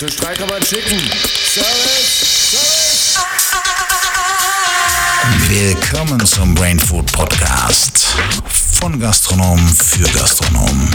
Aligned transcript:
Für 0.00 0.10
Streik 0.10 0.38
kann 0.38 0.48
man 0.48 0.64
schicken. 0.64 0.98
Service! 0.98 1.60
Service! 2.50 3.20
Willkommen 5.46 6.24
zum 6.24 6.54
Brain 6.54 6.80
Food 6.80 7.12
Podcast. 7.12 8.06
Von 8.80 8.98
Gastronomen 8.98 9.68
für 9.68 10.08
Gastronomen. 10.12 10.88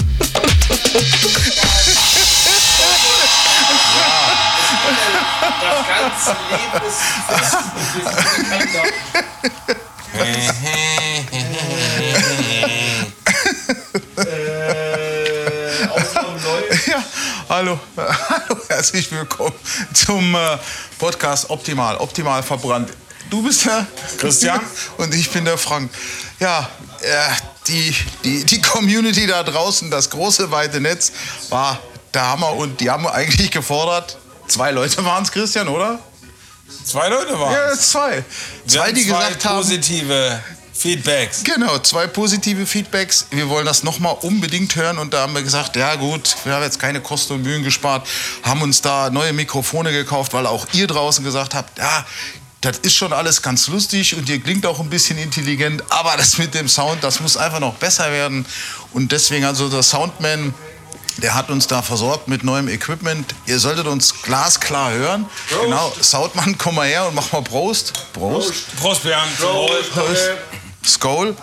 Das 5.62 5.85
ganze 5.88 6.35
Leben 6.49 6.88
ist 6.88 7.02
äh, 14.17 15.88
Aufnahme 15.90 16.40
läuft. 16.44 16.88
Ja, 16.88 17.03
hallo, 17.49 17.80
herzlich 18.85 19.12
willkommen 19.12 19.55
zum 19.95 20.35
äh, 20.35 20.59
Podcast 20.99 21.49
Optimal, 21.49 21.98
optimal 21.98 22.43
verbrannt. 22.43 22.91
Du 23.31 23.41
bist 23.41 23.66
der 23.66 23.88
Christian. 24.20 24.62
und 24.98 25.12
ich 25.16 25.31
bin 25.31 25.43
der 25.43 25.57
Frank. 25.57 25.89
Ja, 26.39 26.70
äh, 27.02 27.07
die, 27.66 27.95
die, 28.23 28.43
die 28.45 28.62
Community 28.62 29.26
da 29.26 29.41
draußen, 29.41 29.90
das 29.90 30.12
große 30.12 30.52
weite 30.52 30.79
Netz, 30.81 31.12
war 31.49 31.79
der 32.13 32.27
Hammer 32.27 32.53
und 32.53 32.79
die 32.79 32.91
haben 32.91 33.07
eigentlich 33.07 33.49
gefordert. 33.49 34.20
Zwei 34.48 34.70
Leute 34.70 35.04
waren 35.04 35.23
es, 35.23 35.31
Christian, 35.31 35.67
oder? 35.67 35.98
Zwei 36.84 37.09
Leute 37.09 37.40
waren 37.40 37.54
Ja, 37.54 37.71
es. 37.71 37.90
zwei. 37.90 38.17
Wir 38.17 38.23
Zwei, 38.67 38.79
haben 38.90 38.93
die 38.93 39.07
zwei 39.07 39.17
gesagt 39.29 39.45
haben. 39.45 39.57
positive 39.57 40.40
Feedbacks. 40.85 41.44
Genau, 41.44 41.80
zwei 41.80 42.05
positive 42.05 42.67
Feedbacks. 42.67 43.26
Wir 43.31 43.49
wollen 43.49 43.66
das 43.66 43.81
nochmal 43.81 44.15
unbedingt 44.21 44.76
hören 44.76 44.99
und 44.99 45.15
da 45.15 45.21
haben 45.21 45.34
wir 45.34 45.41
gesagt, 45.41 45.76
ja 45.76 45.96
gut, 45.96 46.35
wir 46.43 46.54
haben 46.54 46.62
jetzt 46.62 46.77
keine 46.77 47.01
Kosten 47.01 47.34
und 47.34 47.41
Mühen 47.41 47.63
gespart, 47.63 48.07
haben 48.43 48.62
uns 48.62 48.84
da 48.84 49.10
neue 49.10 49.34
Mikrofone 49.34 49.91
gekauft, 49.91 50.34
weil 50.34 50.45
auch 50.45 50.68
ihr 50.73 50.85
draußen 50.85 51.23
gesagt 51.23 51.55
habt, 51.55 51.79
ja, 51.79 52.05
das 52.62 52.77
ist 52.77 52.93
schon 52.93 53.13
alles 53.13 53.41
ganz 53.41 53.68
lustig 53.68 54.15
und 54.15 54.29
ihr 54.29 54.40
klingt 54.40 54.63
auch 54.68 54.79
ein 54.79 54.91
bisschen 54.91 55.18
intelligent, 55.18 55.84
aber 55.90 56.18
das 56.18 56.37
mit 56.37 56.54
dem 56.54 56.70
Sound, 56.70 57.04
das 57.04 57.20
muss 57.20 57.35
einfach 57.35 57.60
noch 57.60 57.73
besser 57.73 58.12
werden 58.12 58.45
und 58.93 59.12
deswegen 59.12 59.45
also 59.45 59.67
der 59.70 59.82
Soundman, 59.82 60.54
der 61.17 61.34
hat 61.34 61.49
uns 61.49 61.65
da 61.65 61.82
versorgt 61.82 62.27
mit 62.27 62.43
neuem 62.43 62.67
Equipment. 62.67 63.34
Ihr 63.48 63.57
solltet 63.57 63.88
uns 63.88 64.22
glasklar 64.22 64.91
hören. 64.91 65.25
Genau, 65.63 65.91
Soundmann, 66.00 66.57
komm 66.59 66.75
mal 66.75 66.88
her 66.88 67.07
und 67.07 67.16
mach 67.16 67.31
mal 67.31 67.41
Prost. 67.41 67.94
Prost. 68.13 68.75
Prost, 68.75 69.01
Bernd. 69.01 69.35
Prost. 69.40 70.19
Skoll. 70.88 71.36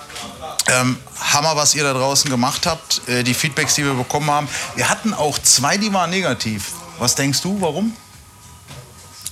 Ähm, 0.68 0.96
Hammer, 1.32 1.56
was 1.56 1.74
ihr 1.74 1.82
da 1.82 1.92
draußen 1.92 2.30
gemacht 2.30 2.66
habt. 2.66 3.06
Äh, 3.08 3.22
die 3.24 3.34
Feedbacks, 3.34 3.74
die 3.74 3.84
wir 3.84 3.94
bekommen 3.94 4.30
haben. 4.30 4.48
Wir 4.76 4.88
hatten 4.88 5.12
auch 5.14 5.38
zwei, 5.38 5.76
die 5.76 5.92
waren 5.92 6.10
negativ. 6.10 6.68
Was 6.98 7.14
denkst 7.14 7.40
du, 7.42 7.60
warum? 7.60 7.96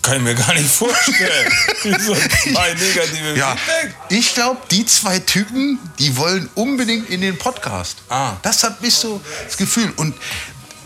Kann 0.02 0.16
ich 0.16 0.22
mir 0.22 0.34
gar 0.34 0.54
nicht 0.54 0.70
vorstellen. 0.70 1.52
Wieso 1.82 2.14
zwei 2.14 2.72
negative 2.74 3.36
Ja, 3.36 3.54
Feedback? 3.54 3.94
ich 4.08 4.34
glaube, 4.34 4.58
die 4.70 4.86
zwei 4.86 5.18
Typen, 5.18 5.78
die 5.98 6.16
wollen 6.16 6.48
unbedingt 6.54 7.10
in 7.10 7.20
den 7.20 7.36
Podcast. 7.36 7.98
Ah. 8.08 8.32
Das 8.42 8.64
hat 8.64 8.80
mich 8.80 8.94
so 8.94 9.20
das 9.44 9.56
Gefühl. 9.58 9.92
Und 9.96 10.14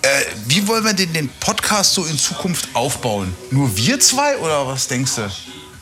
äh, 0.03 0.09
wie 0.47 0.67
wollen 0.67 0.85
wir 0.85 0.95
denn 0.95 1.13
den 1.13 1.29
Podcast 1.41 1.95
so 1.95 2.05
in 2.05 2.19
Zukunft 2.19 2.69
aufbauen? 2.75 3.35
Nur 3.53 3.75
wir 3.77 4.01
zwei 4.01 4.37
oder 4.39 4.67
was 4.67 4.89
denkst 4.89 5.13
du? 5.15 5.31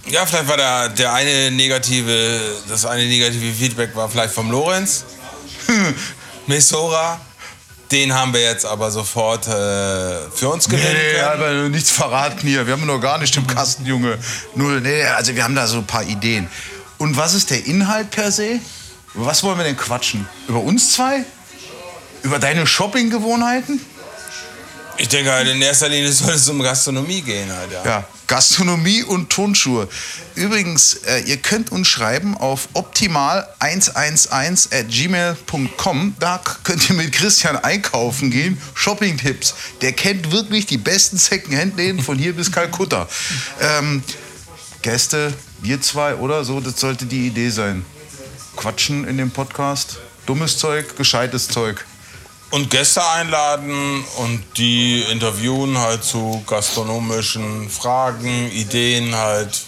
Ja, 0.07 0.27
vielleicht 0.27 0.49
war 0.49 0.57
der, 0.57 0.89
der 0.91 1.13
eine 1.15 1.51
negative, 1.51 2.41
das 2.69 2.85
eine 2.85 3.07
negative 3.07 3.53
Feedback 3.55 3.95
war 3.95 4.09
vielleicht 4.09 4.35
vom 4.35 4.51
Lorenz. 4.51 5.05
Messora. 6.47 7.21
Den 7.91 8.15
haben 8.15 8.33
wir 8.33 8.41
jetzt 8.41 8.65
aber 8.65 8.91
sofort 8.91 9.47
äh, 9.47 9.51
für 10.35 10.49
uns 10.49 10.67
gewinnen 10.67 10.87
Nee, 10.95 11.13
können. 11.19 11.25
aber 11.43 11.69
nichts 11.69 11.91
verraten 11.91 12.41
hier. 12.41 12.67
Wir 12.67 12.73
haben 12.73 12.87
noch 12.87 12.99
gar 13.01 13.19
nicht 13.19 13.37
im 13.37 13.47
Kasten, 13.47 13.85
Junge. 13.85 14.17
Null. 14.55 14.81
Nee, 14.81 15.05
also 15.05 15.35
wir 15.37 15.45
haben 15.45 15.55
da 15.55 15.67
so 15.67 15.77
ein 15.79 15.87
paar 15.87 16.03
Ideen. 16.03 16.49
Und 16.97 17.19
was 17.19 17.35
ist 17.35 17.51
der 17.51 17.67
Inhalt 17.67 18.11
per 18.11 18.33
se? 18.33 18.61
Über 19.15 19.27
was 19.27 19.43
wollen 19.43 19.59
wir 19.59 19.65
denn 19.65 19.77
quatschen? 19.77 20.27
Über 20.49 20.61
uns 20.61 20.93
zwei? 20.93 21.23
Über 22.23 22.39
deine 22.39 22.67
Shoppinggewohnheiten? 22.67 23.79
Ich 24.97 25.09
denke 25.09 25.31
halt, 25.31 25.49
in 25.49 25.61
erster 25.61 25.91
Linie 25.91 26.11
soll 26.13 26.33
es 26.35 26.49
um 26.49 26.63
Gastronomie 26.63 27.21
gehen 27.21 27.53
halt, 27.55 27.73
ja. 27.73 27.85
Ja, 27.85 28.05
Gastronomie 28.33 29.03
und 29.03 29.29
Turnschuhe. 29.29 29.89
Übrigens, 30.37 30.95
äh, 31.07 31.19
ihr 31.27 31.37
könnt 31.37 31.71
uns 31.71 31.87
schreiben 31.87 32.35
auf 32.35 32.67
optimal111 32.73 34.73
at 34.73 34.89
gmail.com. 34.89 36.15
Da 36.19 36.41
könnt 36.65 36.89
ihr 36.89 36.97
mit 36.97 37.13
Christian 37.13 37.59
einkaufen 37.59 38.31
gehen. 38.31 38.59
Shopping-Tipps. 38.73 39.53
Der 39.83 39.93
kennt 39.93 40.33
wirklich 40.33 40.65
die 40.65 40.79
besten 40.79 41.19
Second-Hand-Läden 41.19 42.03
von 42.03 42.17
hier 42.17 42.33
bis 42.33 42.51
Kalkutta. 42.51 43.07
Ähm, 43.61 44.03
Gäste, 44.81 45.35
wir 45.61 45.83
zwei 45.83 46.15
oder 46.15 46.47
so, 46.47 46.61
das 46.61 46.81
sollte 46.81 47.05
die 47.05 47.27
Idee 47.27 47.51
sein. 47.51 47.85
Quatschen 48.57 49.07
in 49.07 49.19
dem 49.19 49.31
Podcast. 49.31 49.99
Dummes 50.25 50.57
Zeug, 50.57 50.97
gescheites 50.97 51.49
Zeug. 51.49 51.85
Und 52.53 52.69
Gäste 52.71 53.03
einladen 53.05 54.05
und 54.19 54.45
die 54.59 55.01
interviewen 55.11 55.77
halt 55.79 56.05
zu 56.05 56.43
gastronomischen 56.47 57.69
Fragen, 57.71 58.51
Ideen 58.53 59.15
halt, 59.17 59.63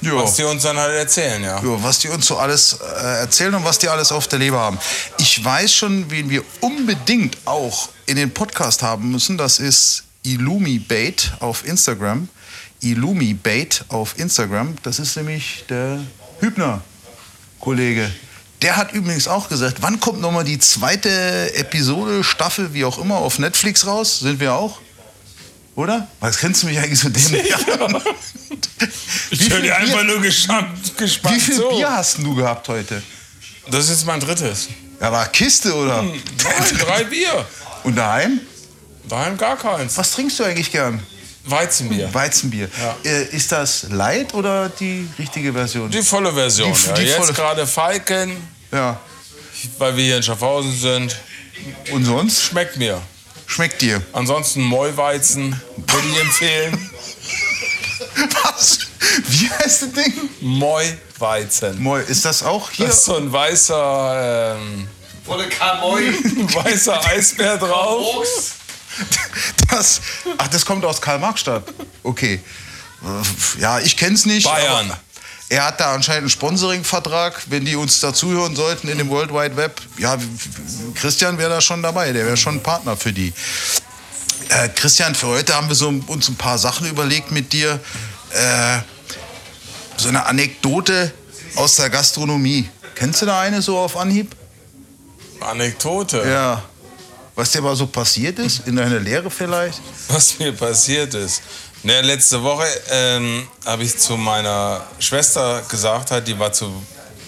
Ja. 0.00 0.14
was 0.16 0.34
die 0.36 0.44
uns 0.44 0.62
dann 0.62 0.78
halt 0.78 0.94
erzählen, 0.94 1.42
ja. 1.42 1.56
Ja, 1.62 1.82
was 1.82 1.98
die 1.98 2.08
uns 2.08 2.26
so 2.26 2.38
alles 2.38 2.78
äh, 2.80 3.18
erzählen 3.20 3.54
und 3.54 3.64
was 3.66 3.78
die 3.78 3.88
alles 3.88 4.12
auf 4.12 4.26
der 4.28 4.38
Leber 4.38 4.58
haben. 4.58 4.78
Ich 5.18 5.44
weiß 5.44 5.70
schon, 5.74 6.10
wen 6.10 6.30
wir 6.30 6.42
unbedingt 6.62 7.36
auch 7.44 7.90
in 8.06 8.16
den 8.16 8.32
Podcast 8.32 8.82
haben 8.82 9.10
müssen. 9.10 9.36
Das 9.36 9.58
ist 9.58 10.04
IllumiBait 10.24 11.32
auf 11.40 11.66
Instagram. 11.66 12.28
IllumiBait 12.80 13.84
auf 13.88 14.18
Instagram. 14.18 14.74
Das 14.84 14.98
ist 14.98 15.16
nämlich 15.16 15.64
der 15.68 15.98
Hübner-Kollege. 16.40 18.10
Der 18.62 18.76
hat 18.76 18.92
übrigens 18.92 19.28
auch 19.28 19.48
gesagt, 19.48 19.78
wann 19.80 20.00
kommt 20.00 20.20
nochmal 20.20 20.44
die 20.44 20.58
zweite 20.58 21.54
Episode, 21.54 22.24
Staffel, 22.24 22.74
wie 22.74 22.84
auch 22.84 22.98
immer, 22.98 23.16
auf 23.16 23.38
Netflix 23.38 23.86
raus? 23.86 24.18
Sind 24.20 24.40
wir 24.40 24.54
auch? 24.54 24.80
Oder? 25.76 26.08
Was 26.18 26.38
kennst 26.38 26.64
du 26.64 26.66
mich 26.66 26.78
eigentlich 26.78 26.98
so 26.98 27.08
dämlich 27.08 27.54
an? 27.54 28.02
Ich 29.30 29.50
höre 29.50 29.60
dir 29.60 29.76
einfach 29.76 30.04
nur 30.04 30.20
gespannt, 30.20 30.96
gespannt 30.96 31.36
Wie 31.36 31.40
viel 31.40 31.56
so. 31.56 31.68
Bier 31.68 31.90
hast 31.90 32.18
du 32.18 32.34
gehabt 32.34 32.68
heute? 32.68 33.02
Das 33.70 33.84
ist 33.84 33.90
jetzt 33.90 34.06
mein 34.06 34.20
drittes. 34.20 34.68
Ja, 35.00 35.12
war 35.12 35.26
Kiste 35.28 35.74
oder? 35.74 36.02
Nein, 36.02 36.22
drei 36.78 37.04
Bier. 37.04 37.44
Und 37.84 37.96
daheim? 37.96 38.40
Daheim 39.08 39.36
gar 39.36 39.56
keins. 39.56 39.96
Was 39.96 40.12
trinkst 40.12 40.38
du 40.38 40.44
eigentlich 40.44 40.70
gern? 40.72 41.02
Weizenbier. 41.50 42.12
Weizenbier. 42.12 42.68
Ja. 42.80 42.96
Äh, 43.10 43.24
ist 43.34 43.52
das 43.52 43.84
Light 43.90 44.34
oder 44.34 44.68
die 44.68 45.08
richtige 45.18 45.52
Version? 45.52 45.90
Die 45.90 46.02
volle 46.02 46.32
Version, 46.32 46.72
Die- 46.72 46.86
ja. 46.88 46.92
die 46.94 47.02
Jetzt 47.04 47.34
gerade 47.34 47.66
Falken, 47.66 48.36
Ja. 48.72 49.00
weil 49.78 49.96
wir 49.96 50.04
hier 50.04 50.16
in 50.18 50.22
Schaffhausen 50.22 50.76
sind. 50.76 51.16
Und 51.92 52.04
sonst? 52.04 52.42
Schmeckt 52.42 52.76
mir. 52.76 53.00
Schmeckt 53.46 53.80
dir? 53.80 54.02
Ansonsten 54.12 54.62
Mollweizen 54.62 55.60
würde 55.76 56.08
ich 56.12 56.20
empfehlen. 56.20 56.90
Was? 58.44 58.78
Wie 59.28 59.50
heißt 59.50 59.82
das 59.82 59.92
Ding? 59.92 60.12
Mollweizen. 60.40 61.80
Moi, 61.82 62.00
ist 62.00 62.24
das 62.24 62.42
auch 62.42 62.70
hier? 62.70 62.86
Da 62.86 62.92
ist 62.92 63.04
so 63.04 63.16
ein 63.16 63.32
weißer, 63.32 64.56
ähm, 64.60 64.88
Volle 65.24 65.48
Kamoi. 65.48 66.00
weißer 66.64 67.04
Eisbär 67.06 67.56
drauf. 67.58 68.06
Das, 69.70 70.00
ach, 70.38 70.48
das 70.48 70.64
kommt 70.64 70.84
aus 70.84 71.00
Karl-Marx-Stadt. 71.00 71.62
Okay. 72.02 72.40
Ja, 73.58 73.78
ich 73.78 73.96
kenn's 73.96 74.26
nicht. 74.26 74.44
Bayern. 74.44 74.92
Er 75.50 75.64
hat 75.64 75.80
da 75.80 75.94
anscheinend 75.94 76.22
einen 76.22 76.30
Sponsoring-Vertrag, 76.30 77.42
wenn 77.46 77.64
die 77.64 77.74
uns 77.76 78.00
dazuhören 78.00 78.54
sollten 78.54 78.88
in 78.88 78.98
dem 78.98 79.08
World 79.08 79.32
Wide 79.32 79.56
Web. 79.56 79.80
Ja, 79.96 80.18
Christian 80.94 81.38
wäre 81.38 81.50
da 81.50 81.60
schon 81.60 81.82
dabei, 81.82 82.12
der 82.12 82.26
wäre 82.26 82.36
schon 82.36 82.56
ein 82.56 82.62
Partner 82.62 82.96
für 82.96 83.12
die. 83.12 83.32
Äh, 84.50 84.68
Christian, 84.70 85.14
für 85.14 85.28
heute 85.28 85.54
haben 85.54 85.68
wir 85.68 85.74
so 85.74 85.88
uns 85.88 86.28
ein 86.28 86.36
paar 86.36 86.58
Sachen 86.58 86.86
überlegt 86.86 87.30
mit 87.30 87.52
dir. 87.52 87.80
Äh, 88.30 88.78
so 89.96 90.08
eine 90.08 90.26
Anekdote 90.26 91.12
aus 91.56 91.76
der 91.76 91.90
Gastronomie. 91.90 92.68
Kennst 92.94 93.22
du 93.22 93.26
da 93.26 93.40
eine 93.40 93.62
so 93.62 93.78
auf 93.78 93.96
Anhieb? 93.96 94.36
Anekdote. 95.40 96.28
Ja. 96.28 96.62
Was 97.38 97.52
dir 97.52 97.62
mal 97.62 97.76
so 97.76 97.86
passiert 97.86 98.40
ist, 98.40 98.66
in 98.66 98.74
deiner 98.74 98.98
Lehre 98.98 99.30
vielleicht? 99.30 99.80
was 100.08 100.40
mir 100.40 100.50
passiert 100.50 101.14
ist. 101.14 101.40
Ne, 101.84 102.00
letzte 102.00 102.42
Woche 102.42 102.66
ähm, 102.90 103.46
habe 103.64 103.84
ich 103.84 103.96
zu 103.96 104.16
meiner 104.16 104.84
Schwester 104.98 105.62
gesagt, 105.68 106.10
halt, 106.10 106.26
die 106.26 106.36
war 106.36 106.52
zu, 106.52 106.68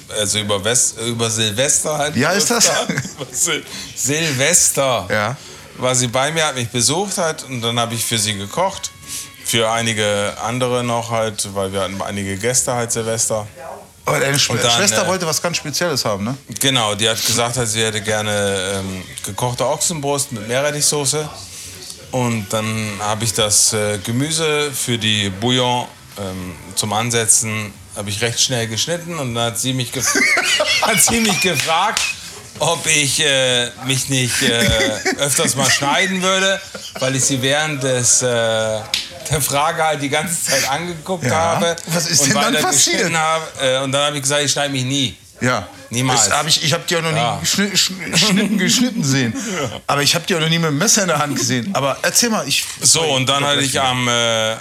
also 0.08 0.40
über, 0.40 0.64
West, 0.64 0.98
über 1.06 1.30
Silvester 1.30 1.96
halt. 1.96 2.16
Wie 2.16 2.26
heißt 2.26 2.50
das? 2.50 2.72
Sil 3.30 3.62
Silvester. 3.94 5.06
Ja. 5.08 5.36
War 5.76 5.94
sie 5.94 6.08
bei 6.08 6.32
mir, 6.32 6.44
hat 6.44 6.56
mich 6.56 6.70
besucht 6.70 7.16
halt 7.16 7.44
und 7.44 7.60
dann 7.60 7.78
habe 7.78 7.94
ich 7.94 8.04
für 8.04 8.18
sie 8.18 8.34
gekocht. 8.34 8.90
Für 9.44 9.70
einige 9.70 10.36
andere 10.42 10.82
noch 10.82 11.12
halt, 11.12 11.54
weil 11.54 11.72
wir 11.72 11.82
hatten 11.82 12.02
einige 12.02 12.36
Gäste 12.36 12.74
halt 12.74 12.90
Silvester. 12.90 13.46
Aber 14.04 14.18
deine 14.18 14.38
Und 14.48 14.64
dann, 14.64 14.70
Schwester 14.70 15.04
äh, 15.04 15.06
wollte 15.06 15.26
was 15.26 15.40
ganz 15.40 15.56
Spezielles 15.56 16.04
haben, 16.04 16.24
ne? 16.24 16.36
Genau, 16.60 16.94
die 16.94 17.08
hat 17.08 17.24
gesagt, 17.24 17.58
sie 17.68 17.82
hätte 17.84 18.00
gerne 18.00 18.80
ähm, 18.80 19.02
gekochte 19.24 19.66
Ochsenbrust 19.66 20.32
mit 20.32 20.48
Meerrettichsoße. 20.48 21.28
Und 22.10 22.46
dann 22.52 22.90
habe 23.00 23.24
ich 23.24 23.32
das 23.32 23.72
äh, 23.72 23.98
Gemüse 23.98 24.72
für 24.72 24.98
die 24.98 25.30
Bouillon 25.30 25.86
ähm, 26.18 26.56
zum 26.74 26.92
Ansetzen 26.92 27.72
habe 27.96 28.10
ich 28.10 28.20
recht 28.20 28.40
schnell 28.40 28.66
geschnitten 28.66 29.18
und 29.18 29.34
dann 29.34 29.46
hat 29.46 29.58
sie 29.58 29.72
mich, 29.72 29.92
gef 29.92 30.06
hat 30.82 31.00
sie 31.00 31.20
mich 31.20 31.40
gefragt, 31.40 32.00
ob 32.58 32.86
ich 32.86 33.20
äh, 33.20 33.70
mich 33.86 34.08
nicht 34.08 34.42
äh, 34.42 34.68
öfters 35.18 35.56
mal 35.56 35.70
schneiden 35.70 36.22
würde, 36.22 36.60
weil 36.98 37.16
ich 37.16 37.24
sie 37.24 37.42
während 37.42 37.82
des, 37.82 38.22
äh, 38.22 38.80
der 39.30 39.40
Frage 39.40 39.82
halt 39.82 40.02
die 40.02 40.08
ganze 40.08 40.44
Zeit 40.44 40.68
angeguckt 40.70 41.24
Ja. 41.24 41.32
habe. 41.54 41.76
Was 41.86 42.06
ist 42.06 42.20
und 42.20 42.28
denn 42.34 42.40
dann 42.40 42.62
passiert? 42.62 42.96
geschnitten 42.98 43.18
Habe, 43.18 43.44
äh, 43.60 43.78
und 43.82 43.92
dann 43.92 44.06
habe 44.06 44.16
ich 44.16 44.22
gesagt, 44.22 44.42
ich 44.44 44.52
schneide 44.52 44.72
mich 44.72 44.84
nie. 44.84 45.16
Ja. 45.40 45.66
Niemals. 45.88 46.26
Das 46.28 46.38
hab 46.38 46.46
ich 46.46 46.62
ich 46.62 46.72
habe 46.72 46.84
die 46.88 46.96
auch 46.96 47.02
noch 47.02 47.12
Ja. 47.12 47.36
nie 47.36 47.40
geschnitten, 47.70 48.10
geschnitten, 48.12 48.58
geschnitten 48.58 49.04
sehen. 49.04 49.34
Aber 49.86 50.02
ich 50.02 50.14
habe 50.14 50.24
die 50.26 50.34
auch 50.36 50.40
noch 50.40 50.48
nie 50.48 50.58
mit 50.58 50.68
dem 50.68 50.78
Messer 50.78 51.02
in 51.02 51.08
der 51.08 51.18
Hand 51.18 51.36
gesehen. 51.36 51.70
Aber 51.74 51.96
erzähl 52.02 52.30
mal, 52.30 52.46
ich. 52.46 52.64
So, 52.80 53.00
und 53.02 53.26
dann 53.28 53.44
hatte 53.44 53.60
ich 53.62 53.80
am, 53.80 54.06
äh, 54.06 54.52
äh, 54.52 54.58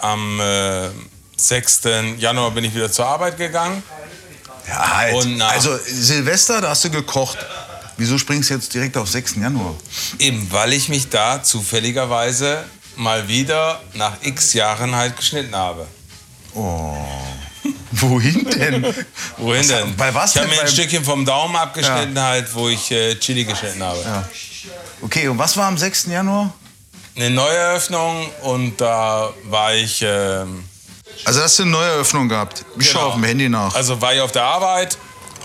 am 0.00 0.40
äh, 0.40 0.88
6. 1.36 1.80
Januar 2.18 2.50
bin 2.52 2.64
ich 2.64 2.74
wieder 2.74 2.90
zur 2.90 3.06
Arbeit 3.06 3.36
gegangen. 3.36 3.82
Ja, 4.68 4.96
halt. 4.98 5.14
Und 5.14 5.40
also 5.42 5.76
Silvester, 5.84 6.60
da 6.60 6.70
hast 6.70 6.84
du 6.84 6.90
gekocht. 6.90 7.38
Wieso 7.96 8.16
springst 8.16 8.50
du 8.50 8.54
jetzt 8.54 8.72
direkt 8.72 8.96
auf 8.96 9.08
6. 9.08 9.34
Januar? 9.36 9.74
Eben, 10.20 10.46
weil 10.52 10.72
ich 10.72 10.88
mich 10.88 11.08
da 11.08 11.42
zufälligerweise 11.42 12.62
mal 12.98 13.26
wieder 13.28 13.80
nach 13.94 14.14
x 14.22 14.52
Jahren 14.54 14.94
halt 14.94 15.16
geschnitten 15.16 15.54
habe. 15.54 15.86
Wohin 17.92 18.44
denn? 18.50 18.94
Wohin 19.38 19.60
Was- 19.60 19.68
denn? 19.68 19.96
bei 19.96 20.14
was 20.14 20.34
Ich 20.34 20.40
habe 20.40 20.50
mir 20.50 20.60
ein 20.60 20.68
Stückchen 20.68 21.04
vom 21.04 21.24
Daumen 21.24 21.56
abgeschnitten, 21.56 22.20
halt, 22.20 22.52
wo 22.54 22.68
ich 22.68 22.90
äh, 22.90 23.14
Chili 23.18 23.44
geschnitten 23.44 23.82
habe. 23.82 23.98
Okay, 25.00 25.28
und 25.28 25.38
was 25.38 25.56
war 25.56 25.66
am 25.66 25.78
6. 25.78 26.06
Januar? 26.06 26.52
Eine 27.16 27.30
Neueröffnung 27.30 28.30
und 28.42 28.80
da 28.80 29.30
war 29.44 29.74
ich, 29.74 30.02
ähm, 30.02 30.64
Also 31.24 31.40
hast 31.42 31.58
du 31.58 31.62
eine 31.64 31.72
Neueröffnung 31.72 32.28
gehabt. 32.28 32.64
Ich 32.78 32.86
Genau. 32.88 32.90
schaue 33.00 33.04
auf 33.08 33.14
dem 33.14 33.24
Handy 33.24 33.48
nach. 33.48 33.74
also 33.74 34.00
war 34.00 34.14
ich 34.14 34.20
auf 34.20 34.32
der 34.32 34.44
Arbeit 34.44 34.96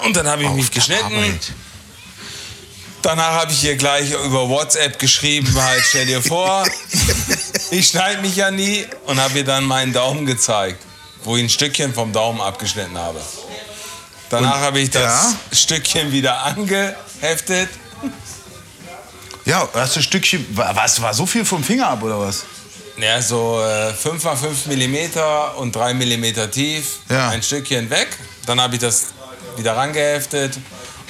und 0.03 0.15
dann 0.15 0.27
habe 0.27 0.43
ich 0.43 0.49
mich 0.49 0.65
Auf 0.65 0.69
der 0.71 0.75
geschnitten. 0.81 1.05
Arbeit. 1.05 1.51
Danach 3.01 3.33
habe 3.33 3.51
ich 3.51 3.63
ihr 3.63 3.75
gleich 3.75 4.11
über 4.11 4.47
WhatsApp 4.49 4.97
geschrieben, 4.97 5.53
halt, 5.61 5.83
stell 5.85 6.05
dir 6.05 6.21
vor, 6.21 6.63
ich 7.71 7.87
schneide 7.87 8.21
mich 8.21 8.35
ja 8.35 8.51
nie 8.51 8.85
und 9.05 9.19
habe 9.19 9.39
ihr 9.39 9.45
dann 9.45 9.63
meinen 9.65 9.93
Daumen 9.93 10.25
gezeigt, 10.25 10.81
wo 11.23 11.35
ich 11.37 11.43
ein 11.43 11.49
Stückchen 11.49 11.93
vom 11.93 12.11
Daumen 12.13 12.41
abgeschnitten 12.41 12.97
habe. 12.97 13.19
Danach 14.29 14.59
habe 14.61 14.79
ich 14.79 14.89
das 14.89 15.35
Stückchen 15.51 16.11
wieder 16.11 16.41
angeheftet. 16.43 17.69
Ja, 19.45 19.67
hast 19.73 19.95
du 19.95 19.99
ein 19.99 20.03
Stückchen. 20.03 20.45
wa- 20.55 20.71
Was 20.73 21.01
war 21.01 21.13
so 21.13 21.25
viel 21.25 21.45
vom 21.45 21.63
Finger 21.63 21.89
ab 21.89 22.01
oder 22.03 22.19
was? 22.19 22.43
Ja, 22.97 23.21
so 23.21 23.61
äh, 23.61 23.93
5 23.93 24.23
x 24.23 24.39
5 24.39 24.65
mm 24.67 25.19
und 25.57 25.75
3 25.75 25.93
mm 25.95 26.51
tief, 26.51 26.99
Ja. 27.09 27.29
ein 27.29 27.41
Stückchen 27.43 27.89
weg. 27.89 28.07
Dann 28.45 28.61
habe 28.61 28.75
ich 28.75 28.81
das 28.81 29.05
wieder 29.57 29.75
rangeheftet 29.75 30.57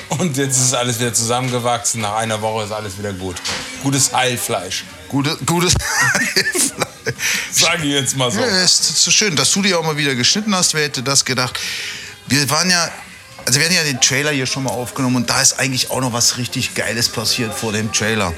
und 0.10 0.36
jetzt 0.38 0.58
ist 0.60 0.74
alles 0.74 1.00
wieder 1.00 1.14
zusammengewachsen. 1.14 2.02
Nach 2.02 2.16
einer 2.16 2.42
Woche 2.42 2.64
ist 2.66 2.72
alles 2.72 2.98
wieder 2.98 3.14
gut. 3.14 3.36
Gutes 3.84 4.14
Heilfleisch, 4.14 4.86
Gute, 5.14 5.38
gutes. 5.46 5.76
sage 7.52 7.84
ich 7.84 7.92
jetzt 7.92 8.18
mal 8.18 8.32
so. 8.32 8.40
Ja, 8.40 8.48
es 8.48 8.80
ist 8.80 9.04
so 9.04 9.12
schön, 9.12 9.36
dass 9.36 9.52
du 9.52 9.62
die 9.62 9.76
auch 9.76 9.84
mal 9.84 9.96
wieder 9.96 10.16
geschnitten 10.16 10.56
hast. 10.56 10.74
Wer 10.74 10.86
hätte 10.86 11.04
das 11.04 11.24
gedacht? 11.24 11.60
Wir 12.26 12.50
waren 12.50 12.68
ja, 12.68 12.90
also 13.46 13.60
wir 13.60 13.66
hatten 13.68 13.76
ja 13.76 13.84
den 13.84 14.02
Trailer 14.02 14.32
hier 14.32 14.48
schon 14.48 14.64
mal 14.64 14.72
aufgenommen 14.72 15.18
und 15.18 15.30
da 15.30 15.40
ist 15.40 15.60
eigentlich 15.60 15.92
auch 15.92 16.02
noch 16.02 16.14
was 16.14 16.40
richtig 16.40 16.74
Geiles 16.74 17.10
passiert 17.10 17.54
vor 17.54 17.72
dem 17.72 17.94
Trailer. 17.94 18.34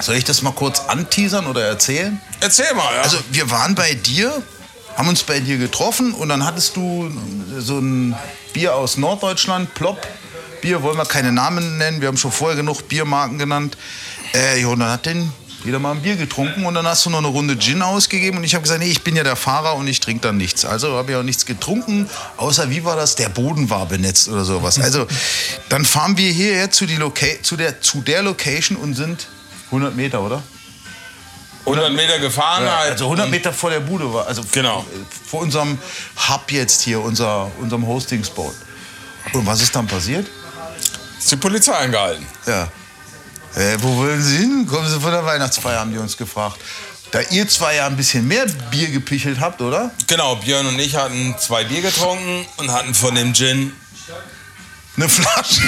Soll 0.00 0.16
ich 0.16 0.24
das 0.24 0.42
mal 0.42 0.50
kurz 0.50 0.80
anteasern 0.80 1.46
oder 1.46 1.64
erzählen? 1.64 2.20
Erzähl 2.40 2.74
mal. 2.74 2.92
Ja. 2.92 3.02
Also 3.02 3.18
wir 3.30 3.48
waren 3.52 3.76
bei 3.76 3.94
dir, 3.94 4.42
haben 4.96 5.06
uns 5.06 5.22
bei 5.22 5.38
dir 5.38 5.58
getroffen 5.58 6.12
und 6.12 6.28
dann 6.28 6.44
hattest 6.44 6.74
du 6.74 7.08
so 7.56 7.78
ein 7.78 8.16
Bier 8.52 8.74
aus 8.74 8.96
Norddeutschland, 8.96 9.74
Plop. 9.74 10.04
Bier 10.60 10.82
wollen 10.82 10.96
wir 10.96 11.06
keine 11.06 11.30
Namen 11.30 11.78
nennen, 11.78 12.00
wir 12.00 12.08
haben 12.08 12.16
schon 12.16 12.32
vorher 12.32 12.56
genug 12.56 12.88
Biermarken 12.88 13.38
genannt. 13.38 13.76
Äh, 14.34 14.60
ja, 14.60 14.66
und 14.66 14.80
dann 14.80 14.90
hat 14.90 15.06
den 15.06 15.32
jeder 15.64 15.78
mal 15.78 15.92
ein 15.92 16.02
Bier 16.02 16.16
getrunken 16.16 16.64
und 16.64 16.74
dann 16.74 16.86
hast 16.86 17.04
du 17.04 17.10
noch 17.10 17.18
eine 17.18 17.28
Runde 17.28 17.58
Gin 17.58 17.82
ausgegeben 17.82 18.38
und 18.38 18.44
ich 18.44 18.54
habe 18.54 18.62
gesagt, 18.62 18.80
nee, 18.80 18.90
ich 18.90 19.02
bin 19.02 19.14
ja 19.16 19.22
der 19.24 19.36
Fahrer 19.36 19.74
und 19.76 19.86
ich 19.88 20.00
trinke 20.00 20.22
dann 20.22 20.36
nichts. 20.36 20.64
Also 20.64 20.96
habe 20.96 21.12
ich 21.12 21.16
auch 21.18 21.22
nichts 21.22 21.44
getrunken, 21.46 22.08
außer 22.38 22.70
wie 22.70 22.84
war 22.84 22.96
das, 22.96 23.14
der 23.16 23.28
Boden 23.28 23.68
war 23.70 23.86
benetzt 23.86 24.28
oder 24.28 24.44
sowas. 24.44 24.78
Also 24.90 25.06
dann 25.68 25.84
fahren 25.84 26.16
wir 26.16 26.32
hierher 26.32 26.70
zu, 26.70 26.86
die 26.86 26.96
Loca 26.96 27.26
zu, 27.42 27.56
der, 27.56 27.80
zu 27.80 28.00
der 28.00 28.22
Location 28.22 28.76
und 28.78 28.94
sind 28.94 29.26
100 29.66 29.94
Meter, 29.94 30.20
oder? 30.22 30.42
100 31.66 31.92
Meter 31.92 32.18
gefahren 32.18 32.64
Ja, 32.64 32.78
halt. 32.78 32.92
also 32.92 33.04
100 33.04 33.26
und- 33.26 33.30
Meter 33.30 33.52
vor 33.52 33.70
der 33.70 33.80
Bude 33.80 34.12
war, 34.12 34.26
also 34.26 34.42
Genau. 34.50 34.84
vor, 35.26 35.40
unserem 35.42 35.78
Hub 36.28 36.50
jetzt 36.50 36.80
hier, 36.82 37.00
unser, 37.00 37.50
unserem 37.60 37.86
Hosting-Spot. 37.86 38.52
Und 39.34 39.46
was 39.46 39.60
ist 39.62 39.76
dann 39.76 39.86
passiert? 39.86 40.26
Ist 41.18 41.30
die 41.30 41.36
Polizei 41.36 41.72
angehalten. 41.74 42.26
Ja. 42.46 42.68
Äh, 43.56 43.76
wo 43.80 43.96
wollen 43.96 44.22
Sie 44.22 44.36
hin? 44.38 44.66
Kommen 44.66 44.88
Sie 44.88 45.00
von 45.00 45.10
der 45.12 45.24
Weihnachtsfeier, 45.24 45.80
haben 45.80 45.92
die 45.92 45.98
uns 45.98 46.16
gefragt. 46.16 46.58
Da 47.10 47.20
ihr 47.30 47.48
zwei 47.48 47.74
ja 47.76 47.86
ein 47.86 47.96
bisschen 47.96 48.26
mehr 48.28 48.46
Bier 48.70 48.88
gepichelt 48.88 49.40
habt, 49.40 49.60
oder? 49.60 49.90
Genau, 50.06 50.36
Björn 50.36 50.66
und 50.66 50.78
ich 50.78 50.94
hatten 50.94 51.34
zwei 51.38 51.64
Bier 51.64 51.82
getrunken 51.82 52.46
und 52.58 52.70
hatten 52.70 52.94
von 52.94 53.14
dem 53.16 53.34
Gin 53.34 53.72
Eine 54.96 55.08
Flasche. 55.08 55.62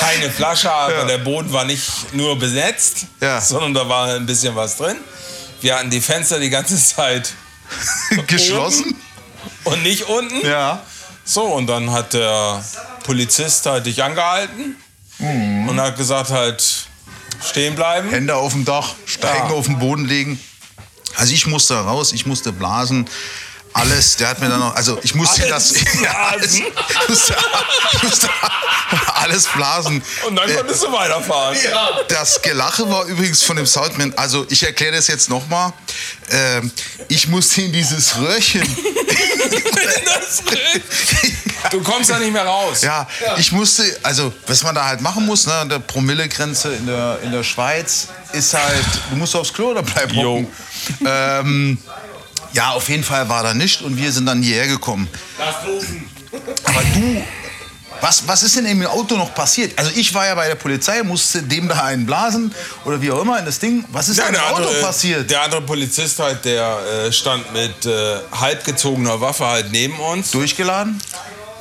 keine 0.00 0.30
Flasche, 0.30 0.72
aber 0.72 0.94
Ja. 1.00 1.04
der 1.04 1.18
Boden 1.18 1.52
war 1.52 1.64
nicht 1.64 2.14
nur 2.14 2.38
besetzt, 2.38 3.06
Ja. 3.20 3.40
sondern 3.42 3.74
da 3.74 3.86
war 3.88 4.14
ein 4.14 4.24
bisschen 4.24 4.54
was 4.56 4.78
drin. 4.78 4.96
Wir 5.60 5.76
hatten 5.76 5.90
die 5.90 6.00
Fenster 6.00 6.38
die 6.40 6.48
ganze 6.50 6.82
Zeit 6.82 7.34
Geschlossen. 8.26 8.96
und 9.64 9.82
nicht 9.82 10.04
unten. 10.08 10.46
Ja. 10.46 10.82
So, 11.24 11.42
und 11.42 11.66
dann 11.66 11.90
hat 11.92 12.14
der 12.14 12.64
Polizist 13.04 13.66
halt 13.66 13.84
dich 13.84 14.02
angehalten 14.02 14.76
Mhm. 15.18 15.68
und 15.68 15.80
hat 15.80 15.96
gesagt 15.96 16.30
halt, 16.30 16.62
stehen 17.48 17.74
bleiben. 17.74 18.10
Hände 18.10 18.34
auf 18.36 18.52
dem 18.52 18.64
Dach, 18.64 18.94
steigen 19.06 19.48
Ja. 19.48 19.54
auf 19.54 19.66
den 19.66 19.78
Boden 19.78 20.04
legen. 20.06 20.40
Also 21.16 21.32
ich 21.32 21.46
musste 21.46 21.74
raus, 21.76 22.12
ich 22.12 22.26
musste 22.26 22.52
blasen. 22.52 23.08
Alles, 23.74 24.16
der 24.16 24.28
hat 24.28 24.40
mir 24.40 24.48
dann 24.48 24.60
noch, 24.60 24.74
also 24.74 24.98
ich 25.02 25.14
musste 25.14 25.42
Alles 25.44 25.74
das, 25.74 25.82
ja, 26.02 26.28
alles, 26.30 26.58
musste, 27.08 27.36
ich 27.92 28.02
musste 28.02 28.28
alles 29.14 29.46
blasen. 29.46 30.02
Und 30.26 30.36
dann 30.36 30.52
konntest 30.56 30.82
du 30.82 30.90
weiterfahren. 30.92 31.56
Das 32.08 32.40
Gelache 32.40 32.88
war 32.90 33.04
übrigens 33.04 33.42
von 33.42 33.56
dem 33.56 33.66
Soundman, 33.66 34.14
also 34.16 34.46
ich 34.48 34.62
erkläre 34.62 34.96
das 34.96 35.06
jetzt 35.08 35.28
nochmal. 35.28 35.72
Ähm, 36.30 36.70
ich 37.08 37.28
musste 37.28 37.62
in 37.62 37.72
dieses 37.72 38.16
Röhrchen. 38.16 38.62
Das 40.04 40.42
du 41.70 41.80
kommst 41.82 42.10
da 42.10 42.18
nicht 42.18 42.32
mehr 42.32 42.44
raus. 42.44 42.82
Ja, 42.82 43.06
ich 43.36 43.52
musste, 43.52 43.82
also 44.02 44.32
was 44.46 44.62
man 44.62 44.74
da 44.74 44.84
halt 44.86 45.00
machen 45.00 45.26
muss, 45.26 45.46
ne, 45.46 45.66
der 45.68 45.78
Promillegrenze 45.80 46.72
in 46.74 46.86
der, 46.86 47.18
in 47.22 47.32
der 47.32 47.42
Schweiz 47.44 48.08
ist 48.32 48.54
halt, 48.54 48.84
du 49.10 49.16
musst 49.16 49.34
aufs 49.36 49.52
Klo 49.52 49.70
oder 49.70 49.82
bleib 49.82 50.12
hocken. 50.14 50.46
Ähm, 51.04 51.78
ja, 52.52 52.70
auf 52.70 52.88
jeden 52.88 53.04
Fall 53.04 53.28
war 53.28 53.42
da 53.42 53.54
nicht 53.54 53.82
und 53.82 53.96
wir 53.96 54.10
sind 54.12 54.26
dann 54.26 54.42
hierher 54.42 54.66
gekommen. 54.66 55.08
Aber 56.64 56.82
du, 56.94 57.24
was, 58.00 58.26
was 58.28 58.42
ist 58.42 58.56
denn 58.56 58.66
im 58.66 58.86
Auto 58.86 59.16
noch 59.16 59.34
passiert? 59.34 59.76
Also 59.78 59.90
ich 59.94 60.14
war 60.14 60.26
ja 60.26 60.34
bei 60.34 60.46
der 60.48 60.54
Polizei, 60.54 61.02
musste 61.02 61.42
dem 61.42 61.68
da 61.68 61.82
einen 61.84 62.06
blasen 62.06 62.54
oder 62.84 63.00
wie 63.02 63.10
auch 63.10 63.20
immer 63.22 63.38
in 63.38 63.44
das 63.44 63.58
Ding. 63.58 63.84
Was 63.92 64.08
ist 64.08 64.18
Ja, 64.18 64.30
da 64.30 64.38
im 64.50 64.54
Auto 64.54 64.56
andere, 64.68 64.80
passiert? 64.82 65.30
der 65.30 65.42
andere 65.42 65.62
Polizist 65.62 66.18
halt, 66.20 66.44
der 66.44 66.78
äh, 67.06 67.12
stand 67.12 67.52
mit 67.52 67.86
äh, 67.86 68.18
halbgezogener 68.32 69.20
Waffe 69.20 69.46
halt 69.46 69.72
neben 69.72 69.98
uns. 69.98 70.30
Durchgeladen? 70.30 71.00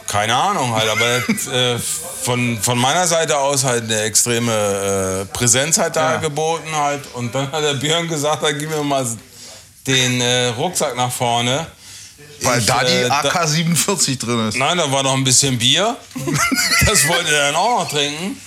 Keine 0.08 0.36
Ahnung 0.36 0.74
halt, 0.74 0.90
aber 0.90 1.06
er 1.06 1.74
äh, 1.76 1.80
von, 2.24 2.58
von 2.62 2.78
meiner 2.78 3.06
Seite 3.08 3.38
aus 3.38 3.64
halt 3.64 3.84
eine 3.84 4.02
extreme 4.02 4.52
äh, 4.52 5.26
Präsenz 5.34 5.78
halt 5.78 5.96
da 5.96 6.14
Ja. 6.14 6.18
geboten 6.20 6.74
halt. 6.76 7.04
Und 7.14 7.34
dann 7.36 7.52
hat 7.52 7.64
der 7.64 7.74
Björn 7.74 8.08
gesagt, 8.08 8.42
dann 8.44 8.58
gib 8.58 8.70
mir 8.70 8.84
mal 8.84 9.06
den 9.86 10.22
äh, 10.22 10.48
Rucksack 10.48 10.96
nach 10.96 11.12
vorne. 11.12 11.68
Weil 12.42 12.60
Ich, 12.60 12.66
da 12.66 12.84
die 12.84 12.94
äh, 12.94 13.08
da- 13.10 13.22
AK-47 13.22 14.20
drin 14.20 14.48
ist. 14.50 14.58
Nein, 14.58 14.78
da 14.78 14.92
war 14.92 15.04
noch 15.04 15.14
ein 15.14 15.24
bisschen 15.24 15.58
Bier. 15.58 15.96
Das 16.86 17.08
wollte 17.08 17.34
er 17.36 17.48
dann 17.48 17.56
auch 17.56 17.80
noch 17.84 17.90
trinken. 17.90 18.40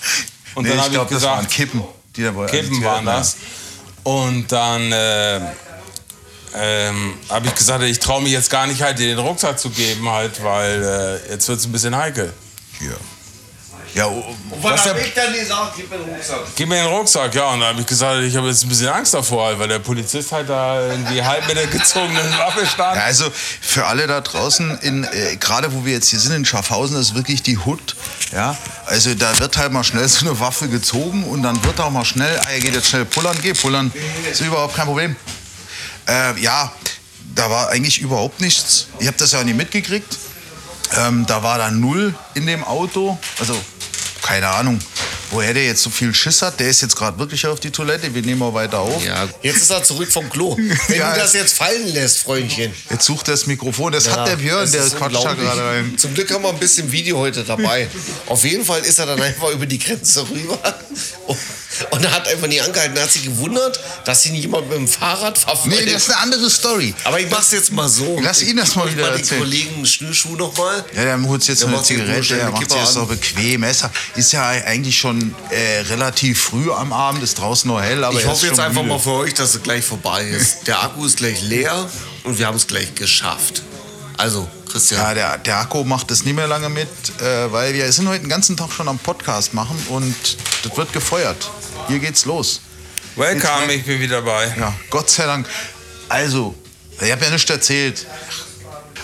Und 0.54 0.64
Nee, 0.64 0.70
dann 0.70 0.78
ich 0.78 0.84
habe 0.84 0.88
ich 0.88 0.94
glaube, 0.94 1.14
das 1.14 1.22
waren 1.24 1.36
gesagt, 1.38 1.54
Kippen. 1.54 1.84
Die 2.16 2.22
da 2.22 2.32
Kippen 2.46 2.82
waren 2.82 3.04
das. 3.06 3.36
Und 4.02 4.50
dann 4.50 4.90
äh, 4.92 5.40
ähm, 6.54 7.14
habe 7.28 7.47
ich 7.49 7.54
gesagt, 7.54 7.83
ich 7.85 7.99
traue 7.99 8.23
mich 8.23 8.33
jetzt 8.33 8.50
gar 8.50 8.66
nicht 8.66 8.83
halt 8.83 8.99
dir 8.99 9.09
den 9.14 9.19
Rucksack 9.19 9.59
zu 9.59 9.71
geben, 9.71 10.09
halt, 10.09 10.42
weil 10.42 11.21
äh, 11.28 11.33
jetzt 11.33 11.49
wird 11.49 11.59
es 11.59 11.66
ein 11.66 11.73
bisschen 11.73 11.97
heikel. 11.97 12.33
Hier. 12.78 12.97
Ja, 13.92 14.07
oh, 14.07 14.23
Was 14.62 14.73
Was 14.75 14.87
hab 14.87 14.95
der- 14.97 15.04
ich 15.04 15.14
dann 15.14 15.33
gesagt? 15.33 15.73
Gib 15.76 15.90
mir 15.90 15.97
den 15.99 16.09
Rucksack. 16.14 16.38
Gib 16.54 16.69
mir 16.69 16.76
den 16.76 16.87
Rucksack, 16.87 17.35
ja. 17.35 17.47
Und 17.50 17.59
dann 17.59 17.71
habe 17.71 17.80
ich 17.80 17.87
gesagt, 17.88 18.23
ich 18.23 18.37
habe 18.37 18.47
jetzt 18.47 18.62
ein 18.62 18.69
bisschen 18.69 18.87
Angst 18.88 19.14
davor, 19.14 19.47
halt, 19.47 19.59
weil 19.59 19.66
der 19.66 19.80
Polizist 19.80 20.30
halt 20.30 20.49
da 20.49 20.80
irgendwie 20.90 21.21
halb 21.25 21.45
mit 21.49 21.57
der 21.57 21.66
gezogenen 21.66 22.38
Waffe 22.38 22.64
stand. 22.66 22.95
Ja, 22.97 23.02
also 23.02 23.25
für 23.61 23.87
alle 23.87 24.07
da 24.07 24.21
draußen, 24.21 24.78
in, 24.83 25.02
äh, 25.02 25.37
gerade 25.40 25.73
wo 25.75 25.85
wir 25.85 25.95
jetzt 25.95 26.09
hier 26.09 26.21
sind 26.21 26.33
in 26.37 26.45
Schaffhausen, 26.45 26.97
ist 27.00 27.16
wirklich 27.16 27.42
die 27.42 27.59
Hut. 27.59 27.97
Ja, 28.33 28.57
also 28.87 29.12
da 29.14 29.37
wird 29.40 29.57
halt 29.57 29.73
mal 29.73 29.83
schnell 29.83 30.07
so 30.09 30.25
eine 30.25 30.38
Waffe 30.38 30.69
gezogen 30.69 31.25
und 31.25 31.42
dann 31.42 31.62
wird 31.64 31.80
auch 31.80 31.90
mal 31.90 32.04
schnell, 32.04 32.38
ah, 32.45 32.50
er 32.50 32.61
geht 32.61 32.75
jetzt 32.76 32.90
schnell 32.90 33.07
pullern, 33.07 33.37
geh 33.42 33.54
pullern, 33.54 33.90
ist 34.30 34.40
überhaupt 34.40 34.76
kein 34.76 34.87
Problem. 34.87 35.16
Äh, 36.10 36.40
ja, 36.40 36.72
da 37.36 37.48
war 37.50 37.68
eigentlich 37.68 38.00
überhaupt 38.00 38.40
nichts. 38.40 38.88
Ich 38.98 39.06
habe 39.06 39.16
das 39.16 39.30
ja 39.30 39.44
nicht 39.44 39.56
mitgekriegt. 39.56 40.18
Ähm, 40.96 41.24
da 41.26 41.42
war 41.44 41.58
da 41.58 41.70
null 41.70 42.14
in 42.34 42.46
dem 42.46 42.64
Auto. 42.64 43.16
Also, 43.38 43.56
keine 44.22 44.48
Ahnung, 44.48 44.80
woher 45.30 45.54
der 45.54 45.64
jetzt 45.64 45.82
so 45.82 45.90
viel 45.90 46.12
Schiss 46.14 46.42
hat. 46.42 46.58
Der 46.60 46.68
ist 46.68 46.80
jetzt 46.82 46.96
gerade 46.96 47.18
wirklich 47.18 47.46
auf 47.46 47.60
die 47.60 47.70
Toilette. 47.70 48.14
Wir 48.14 48.22
nehmen 48.22 48.38
mal 48.40 48.52
weiter 48.54 48.78
auf. 48.80 49.04
Ja, 49.04 49.28
jetzt 49.42 49.58
ist 49.62 49.70
er 49.70 49.82
zurück 49.82 50.10
vom 50.10 50.28
Klo. 50.30 50.56
Wenn 50.56 50.76
Ja, 50.99 51.14
du 51.14 51.20
das 51.20 51.32
jetzt 51.34 51.56
fallen 51.56 51.92
lässt, 51.92 52.18
Freundchen. 52.20 52.72
Jetzt 52.90 53.04
sucht 53.04 53.28
er 53.28 53.32
das 53.32 53.46
Mikrofon. 53.46 53.92
Das 53.92 54.08
hat 54.10 54.26
der 54.28 54.37
Björn, 54.37 54.70
der 54.70 54.84
ist 54.84 54.96
quatscht 54.96 55.25
da 55.25 55.34
gerade 55.34 55.64
rein. 55.64 55.94
Zum 55.99 56.14
Glück 56.14 56.30
haben 56.32 56.42
wir 56.42 56.50
ein 56.50 56.58
bisschen 56.58 56.90
Video 56.90 57.18
heute 57.18 57.44
dabei. 57.44 57.88
Auf 58.26 58.44
jeden 58.44 58.64
Fall 58.64 58.80
ist 58.84 58.99
er 58.99 59.06
dann 59.06 59.20
einfach 59.20 59.50
über 59.50 59.66
die 59.66 59.78
Grenze 59.78 60.28
rüber 60.28 60.58
und, 61.90 62.04
er 62.04 62.10
hat 62.12 62.26
einfach 62.28 62.49
nie 62.49 62.60
angehalten. 62.60 62.96
Er 62.96 63.04
hat 63.04 63.12
sich 63.12 63.25
gewundert, 63.25 63.78
dass 64.04 64.26
ihn 64.26 64.34
jemand 64.34 64.68
mit 64.68 64.76
dem 64.78 64.88
Fahrrad 64.88 65.38
verfolgt. 65.38 65.78
Nee, 65.78 65.87
das 65.90 66.02
ist 66.02 66.10
eine 66.10 66.18
andere 66.20 66.50
Story. 66.50 66.92
Aber 67.04 67.20
ich 67.20 67.30
mach's 67.30 67.52
jetzt 67.52 67.72
mal 67.72 67.88
so. 67.88 68.18
Lass 68.22 68.42
ihn 68.42 68.56
das 68.56 68.75
mal 68.75 68.87
Ich 68.88 68.94
wieder 68.94 69.04
mal 69.06 69.12
den 69.12 69.20
erzählen. 69.20 69.40
Kollegen 69.40 69.87
Schnürschuh 69.87 70.34
noch 70.37 70.56
mal. 70.56 70.84
Ja, 70.94 71.04
der 71.04 71.22
holt 71.22 71.46
jetzt 71.46 71.62
Der 71.62 71.68
eine 71.68 71.82
Zigarette, 71.82 72.34
der 72.37 72.50
macht 72.50 72.70
sich 72.70 72.80
das 72.80 72.96
auch 72.96 73.06
bequem. 73.06 73.62
Er 73.62 73.70
ja- 73.72 73.90
ist 74.16 74.32
ja 74.32 74.49
eigentlich 74.49 74.99
schon 74.99 75.19
äh, 75.50 75.80
relativ 75.88 76.40
früh 76.42 76.70
am 76.72 76.92
Abend, 76.92 77.22
ist 77.22 77.38
draußen 77.38 77.68
noch 77.70 77.80
hell, 77.80 78.02
aber 78.04 78.18
Ich 78.18 78.26
hoffe 78.26 78.46
jetzt 78.46 78.60
einfach 78.60 78.82
müde. 78.82 78.94
mal 78.94 78.98
für 78.98 79.12
euch, 79.12 79.34
dass 79.34 79.54
es 79.54 79.62
gleich 79.62 79.84
vorbei 79.84 80.24
ist. 80.24 80.66
Der 80.66 80.82
Akku 80.82 81.04
ist 81.06 81.16
gleich 81.18 81.40
leer 81.42 81.88
und 82.24 82.38
wir 82.38 82.46
haben 82.46 82.56
es 82.56 82.66
gleich 82.66 82.94
geschafft. 82.94 83.62
Also, 84.16 84.48
Christian. 84.70 85.00
Ja, 85.00 85.14
der, 85.14 85.38
der 85.38 85.58
Akku 85.58 85.84
macht 85.84 86.10
das 86.10 86.24
nicht 86.24 86.34
mehr 86.34 86.46
lange 86.46 86.68
mit, 86.68 86.88
äh, 87.20 87.50
weil 87.52 87.72
wir 87.74 87.90
sind 87.92 88.08
heute 88.08 88.20
den 88.20 88.28
ganzen 88.28 88.56
Tag 88.56 88.70
schon 88.72 88.86
am 88.88 88.98
Podcast 88.98 89.54
machen 89.54 89.76
und 89.88 90.14
das 90.62 90.76
wird 90.76 90.92
gefeuert. 90.92 91.50
Hier 91.88 91.98
geht's 91.98 92.24
los. 92.26 92.60
Welcome, 93.16 93.72
ich 93.72 93.84
bin 93.84 93.98
wieder 94.00 94.16
dabei. 94.22 94.54
Ja, 94.58 94.72
Gott 94.90 95.10
sei 95.10 95.26
Dank. 95.26 95.48
Also, 96.08 96.54
ich 97.00 97.10
habe 97.10 97.24
ja 97.24 97.30
nichts 97.30 97.48
erzählt. 97.50 98.06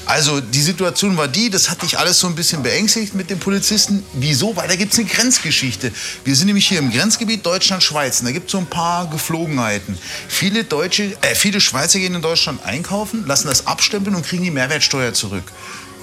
Also, 0.06 0.40
die 0.40 0.62
Situation 0.62 1.16
war 1.16 1.26
die, 1.26 1.50
das 1.50 1.68
hat 1.68 1.82
dich 1.82 1.98
alles 1.98 2.20
so 2.20 2.28
ein 2.28 2.36
bisschen 2.36 2.62
beängstigt 2.62 3.14
mit 3.14 3.28
den 3.28 3.40
Polizisten. 3.40 4.04
Wieso? 4.12 4.54
Weil 4.54 4.68
da 4.68 4.76
gibt 4.76 4.92
es 4.92 4.98
eine 5.00 5.08
Grenzgeschichte. 5.08 5.92
Wir 6.24 6.36
sind 6.36 6.46
nämlich 6.46 6.68
hier 6.68 6.78
im 6.78 6.92
Grenzgebiet 6.92 7.44
Deutschland-Schweiz. 7.44 8.20
und 8.20 8.26
Da 8.26 8.32
gibt 8.32 8.46
es 8.46 8.52
so 8.52 8.58
ein 8.58 8.66
paar 8.66 9.10
Geflogenheiten. 9.10 9.98
Viele, 10.28 10.62
Deutsche, 10.62 11.16
äh, 11.22 11.34
viele 11.34 11.60
Schweizer 11.60 11.98
gehen 11.98 12.14
in 12.14 12.22
Deutschland 12.22 12.64
einkaufen, 12.64 13.26
lassen 13.26 13.48
das 13.48 13.66
abstempeln 13.66 14.14
und 14.14 14.24
kriegen 14.24 14.44
die 14.44 14.52
Mehrwertsteuer 14.52 15.12
zurück. 15.12 15.44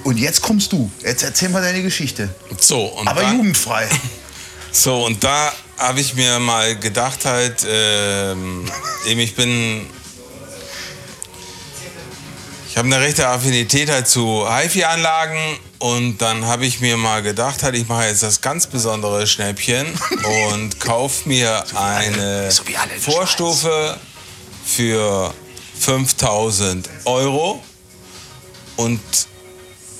Und 0.03 0.17
jetzt 0.17 0.41
kommst 0.41 0.73
du. 0.73 0.91
Jetzt 1.01 1.23
erzähl 1.23 1.47
mal 1.47 1.61
deine 1.61 1.81
Geschichte. 1.81 2.29
So, 2.59 2.83
und 2.83 3.07
Aber 3.07 3.21
dann, 3.21 3.37
jugendfrei. 3.37 3.87
So, 4.75 5.05
und 5.05 5.23
da 5.23 5.53
habe 5.77 5.99
ich 5.99 6.15
mir 6.15 6.39
mal 6.39 6.75
gedacht 6.75 7.25
halt, 7.25 7.63
ähm, 7.69 8.65
eben 9.05 9.19
ich 9.19 9.35
bin, 9.35 9.85
ich 12.73 12.77
habe 12.79 12.87
eine 12.87 12.99
rechte 13.01 13.27
Affinität 13.27 13.87
halt 13.91 14.07
zu 14.07 14.47
HiFi-Anlagen 14.49 15.37
und 15.77 16.17
dann 16.17 16.47
habe 16.47 16.65
ich 16.65 16.81
mir 16.81 16.97
mal 16.97 17.21
gedacht 17.21 17.61
halt, 17.61 17.75
ich 17.75 17.87
mache 17.87 18.05
jetzt 18.05 18.23
das 18.23 18.41
ganz 18.41 18.65
besondere 18.65 19.27
Schnäppchen 19.27 19.85
und 20.53 20.79
kaufe 20.79 21.29
mir 21.29 21.63
eine 21.75 22.49
so 22.49 22.63
Vorstufe 22.99 23.95
für 24.65 25.31
5000 25.81 26.89
Euro 27.05 27.63
und 28.77 28.99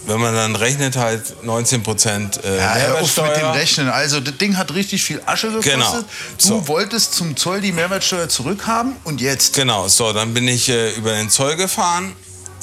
wenn 0.07 0.19
man 0.19 0.33
dann 0.33 0.55
rechnet 0.55 0.95
halt 0.95 1.43
19 1.43 1.83
Prozent 1.83 2.43
äh, 2.43 2.57
Ja, 2.57 2.95
auf 2.95 3.01
mit 3.01 3.17
dem 3.17 3.23
Mehrwertsteuer. 3.23 3.53
Rechnen. 3.53 3.89
Also, 3.89 4.19
das 4.19 4.35
Ding 4.37 4.57
hat 4.57 4.73
richtig 4.73 5.03
viel 5.03 5.21
Asche 5.27 5.47
gekostet. 5.49 5.73
Genau. 5.73 5.91
Du 6.01 6.07
So. 6.47 6.67
wolltest 6.67 7.13
zum 7.13 7.37
Zoll 7.37 7.61
die 7.61 7.71
Mehrwertsteuer 7.71 8.27
zurückhaben 8.27 8.95
und 9.03 9.21
jetzt? 9.21 9.53
Genau, 9.53 9.87
so, 9.87 10.11
dann 10.11 10.33
bin 10.33 10.47
ich 10.47 10.67
äh, 10.69 10.91
über 10.95 11.13
den 11.13 11.29
Zoll 11.29 11.55
gefahren 11.55 12.13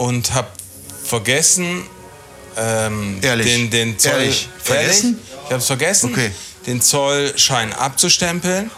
und 0.01 0.33
habe 0.33 0.49
vergessen, 1.05 1.83
ähm, 2.57 3.19
Ehrlich? 3.21 3.47
den, 3.47 3.71
den 3.71 3.99
Zoll. 3.99 4.13
Ehrlich? 4.13 4.49
Vergessen? 4.63 5.07
Ehrlich? 5.07 5.25
Ich 5.45 5.51
habe 5.51 5.57
es 5.61 5.67
vergessen, 5.67 6.13
Okay. 6.13 6.31
den 6.67 6.81
Zollschein 6.81 7.73
abzustempeln. 7.75 8.71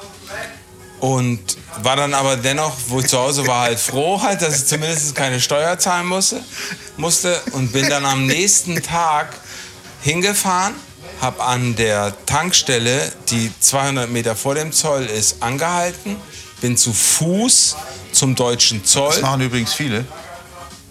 Und 0.98 1.40
war 1.82 1.96
dann 1.96 2.14
aber 2.14 2.36
dennoch, 2.36 2.72
wo 2.88 3.00
ich 3.00 3.06
zu 3.06 3.18
Hause 3.18 3.46
war, 3.46 3.62
halt 3.62 3.78
froh, 3.80 4.20
halt, 4.22 4.40
dass 4.42 4.56
ich 4.62 4.66
zumindest 4.66 5.14
keine 5.16 5.40
Steuer 5.40 5.78
zahlen 5.78 6.06
musste, 6.06 6.42
musste. 6.96 7.40
Und 7.52 7.72
bin 7.72 7.88
dann 7.88 8.04
am 8.04 8.26
nächsten 8.26 8.80
Tag 8.82 9.34
hingefahren, 10.02 10.74
habe 11.20 11.42
an 11.42 11.74
der 11.76 12.14
Tankstelle, 12.26 13.12
die 13.30 13.50
200 13.60 14.10
Meter 14.10 14.34
vor 14.36 14.54
dem 14.54 14.72
Zoll 14.72 15.06
ist, 15.06 15.36
angehalten, 15.42 16.16
bin 16.60 16.76
zu 16.76 16.92
Fuß 16.92 17.76
zum 18.12 18.34
deutschen 18.36 18.82
Das 18.82 18.90
Zoll, 18.92 19.20
machen 19.22 19.40
übrigens 19.40 19.72
viele. 19.74 20.04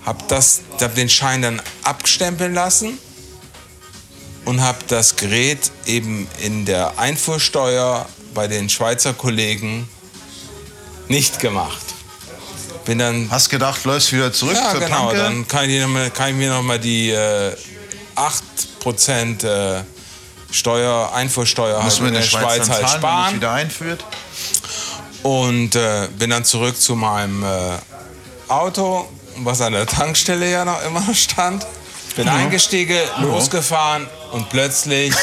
Habe 0.05 0.23
das, 0.27 0.61
hab 0.79 0.95
den 0.95 1.09
Schein 1.09 1.41
dann 1.41 1.61
abstempeln 1.83 2.53
lassen 2.53 2.97
und 4.45 4.61
habe 4.61 4.79
das 4.87 5.15
Gerät 5.15 5.71
eben 5.85 6.27
in 6.39 6.65
der 6.65 6.97
Einfuhrsteuer 6.97 8.07
bei 8.33 8.47
den 8.47 8.69
Schweizer 8.69 9.13
Kollegen 9.13 9.87
nicht 11.07 11.39
gemacht. 11.39 11.81
Bin 12.85 12.97
dann 12.97 13.29
Hast 13.29 13.49
gedacht, 13.49 13.83
läufst 13.83 14.11
wieder 14.11 14.33
zurück 14.33 14.55
ja, 14.55 14.73
genau. 14.73 14.87
Tanke? 14.87 15.17
Dann 15.17 15.47
kann 15.47 15.69
ich, 15.69 15.85
mal, 15.85 16.09
kann 16.09 16.29
ich 16.29 16.35
mir 16.35 16.49
noch 16.49 16.63
mal 16.63 16.79
die 16.79 17.11
äh, 17.11 17.55
8% 18.15 19.45
äh, 19.45 19.83
Steuer, 20.49 21.11
Einfuhrsteuer 21.13 21.75
halt 21.75 21.85
Muss 21.85 21.99
man 21.99 22.09
in 22.09 22.15
der 22.15 22.21
Schweiz, 22.23 22.41
Schweiz 22.41 22.69
halt 22.69 22.87
zahlen, 22.87 22.99
sparen. 22.99 23.35
wieder 23.35 23.51
einführt. 23.51 24.03
Und 25.21 25.75
äh, 25.75 26.07
bin 26.17 26.31
dann 26.31 26.43
zurück 26.43 26.75
zu 26.75 26.95
meinem 26.95 27.43
äh, 27.43 27.47
Auto, 28.47 29.07
was 29.45 29.61
an 29.61 29.73
der 29.73 29.85
Tankstelle 29.85 30.49
ja 30.49 30.65
noch 30.65 30.83
immer 30.83 31.01
noch 31.01 31.15
stand. 31.15 31.65
Bin 32.15 32.27
eingestiegen, 32.27 32.99
losgefahren 33.21 34.07
und 34.31 34.49
plötzlich 34.49 35.13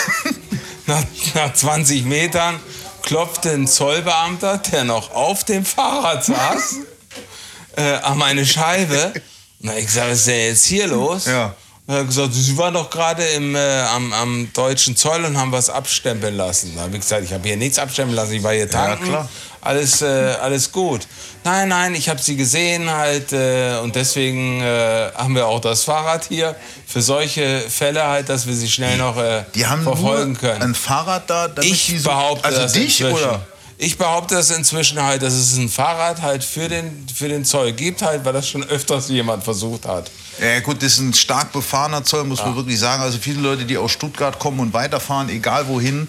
nach, 0.87 1.03
nach 1.35 1.53
20 1.53 2.05
Metern 2.05 2.59
klopfte 3.03 3.51
ein 3.51 3.67
Zollbeamter, 3.67 4.59
der 4.59 4.85
noch 4.85 5.13
auf 5.13 5.45
dem 5.45 5.65
Fahrrad 5.65 6.25
saß, 6.25 6.77
äh, 7.77 7.83
an 7.95 8.19
meine 8.19 8.47
Scheibe. 8.47 9.13
Na, 9.61 9.77
ich 9.77 9.91
sage, 9.91 10.13
was 10.13 10.19
ist 10.21 10.27
denn 10.29 10.47
jetzt 10.47 10.65
hier 10.65 10.87
los? 10.87 11.27
Ja. 11.27 11.55
Und 11.87 11.95
er 11.95 12.01
hat 12.01 12.07
gesagt, 12.07 12.35
Sie 12.35 12.57
waren 12.59 12.75
doch 12.75 12.91
gerade 12.91 13.25
im, 13.25 13.55
äh, 13.55 13.81
am, 13.81 14.13
am 14.13 14.53
deutschen 14.53 14.95
Zoll 14.95 15.25
und 15.25 15.39
haben 15.39 15.53
was 15.53 15.71
abstempeln 15.71 16.37
lassen. 16.37 16.73
Da 16.77 16.83
habe 16.83 16.95
ich 16.95 17.01
gesagt, 17.01 17.25
ich 17.25 17.33
habe 17.33 17.49
hier 17.49 17.57
nichts 17.57 17.79
abstempeln 17.79 18.15
lassen, 18.15 18.35
ich 18.35 18.43
war 18.43 18.53
hier 18.53 18.69
tanken. 18.69 19.07
klar. 19.07 19.29
Alles, 19.61 20.03
äh, 20.03 20.07
alles 20.41 20.71
gut. 20.73 21.07
Nein, 21.45 21.69
nein, 21.69 21.95
ich 21.95 22.09
habe 22.09 22.21
sie 22.23 22.37
gesehen 22.37 22.91
halt 22.91 23.33
äh, 23.33 23.79
und 23.83 23.95
deswegen 23.97 24.61
äh, 24.61 25.11
haben 25.15 25.35
wir 25.35 25.47
auch 25.47 25.61
das 25.61 25.85
Fahrrad 25.85 26.27
hier 26.29 26.55
für 26.87 27.03
solche 27.03 27.61
Fälle 27.69 28.05
halt, 28.07 28.29
dass 28.29 28.47
wir 28.47 28.55
sie 28.55 28.69
schnell 28.69 28.97
noch 28.99 29.17
äh, 29.17 29.45
verfolgen 29.83 30.37
können. 30.37 30.63
ein 30.63 30.75
Fahrrad 30.75 31.29
da, 31.29 31.49
damit 31.49 31.71
Ich 31.71 31.87
die 31.87 31.99
so, 31.99 32.09
behaupte 32.11 32.45
also 32.45 32.61
das 32.61 32.73
dich 32.73 33.01
inzwischen. 33.01 33.25
oder? 33.29 33.47
Ich 33.81 33.97
behaupte 33.97 34.35
das 34.35 34.51
inzwischen 34.51 35.01
halt, 35.01 35.23
dass 35.23 35.35
es 35.35 35.57
ein 35.57 35.69
Fahrrad 35.69 36.21
halt 36.23 36.43
für 36.43 36.69
den, 36.69 37.07
für 37.15 37.29
den 37.29 37.45
Zoll 37.45 37.73
gibt 37.73 38.03
halt, 38.03 38.25
weil 38.25 38.33
das 38.33 38.49
schon 38.49 38.65
öfters 38.65 39.09
jemand 39.09 39.45
versucht 39.45 39.87
hat. 39.87 40.11
Ja 40.41 40.59
gut, 40.61 40.83
das 40.83 40.95
ist 40.95 40.99
ein 41.01 41.15
stark 41.15 41.53
befahrener 41.53 42.03
Zoll, 42.05 42.25
muss 42.25 42.41
man 42.41 42.57
wirklich 42.57 42.79
sagen. 42.79 43.03
Also 43.03 43.19
viele 43.19 43.41
Leute, 43.41 43.65
die 43.65 43.77
aus 43.77 43.93
Stuttgart 43.93 44.39
kommen 44.39 44.59
und 44.61 44.73
weiterfahren, 44.73 45.29
egal 45.29 45.69
wohin, 45.69 46.09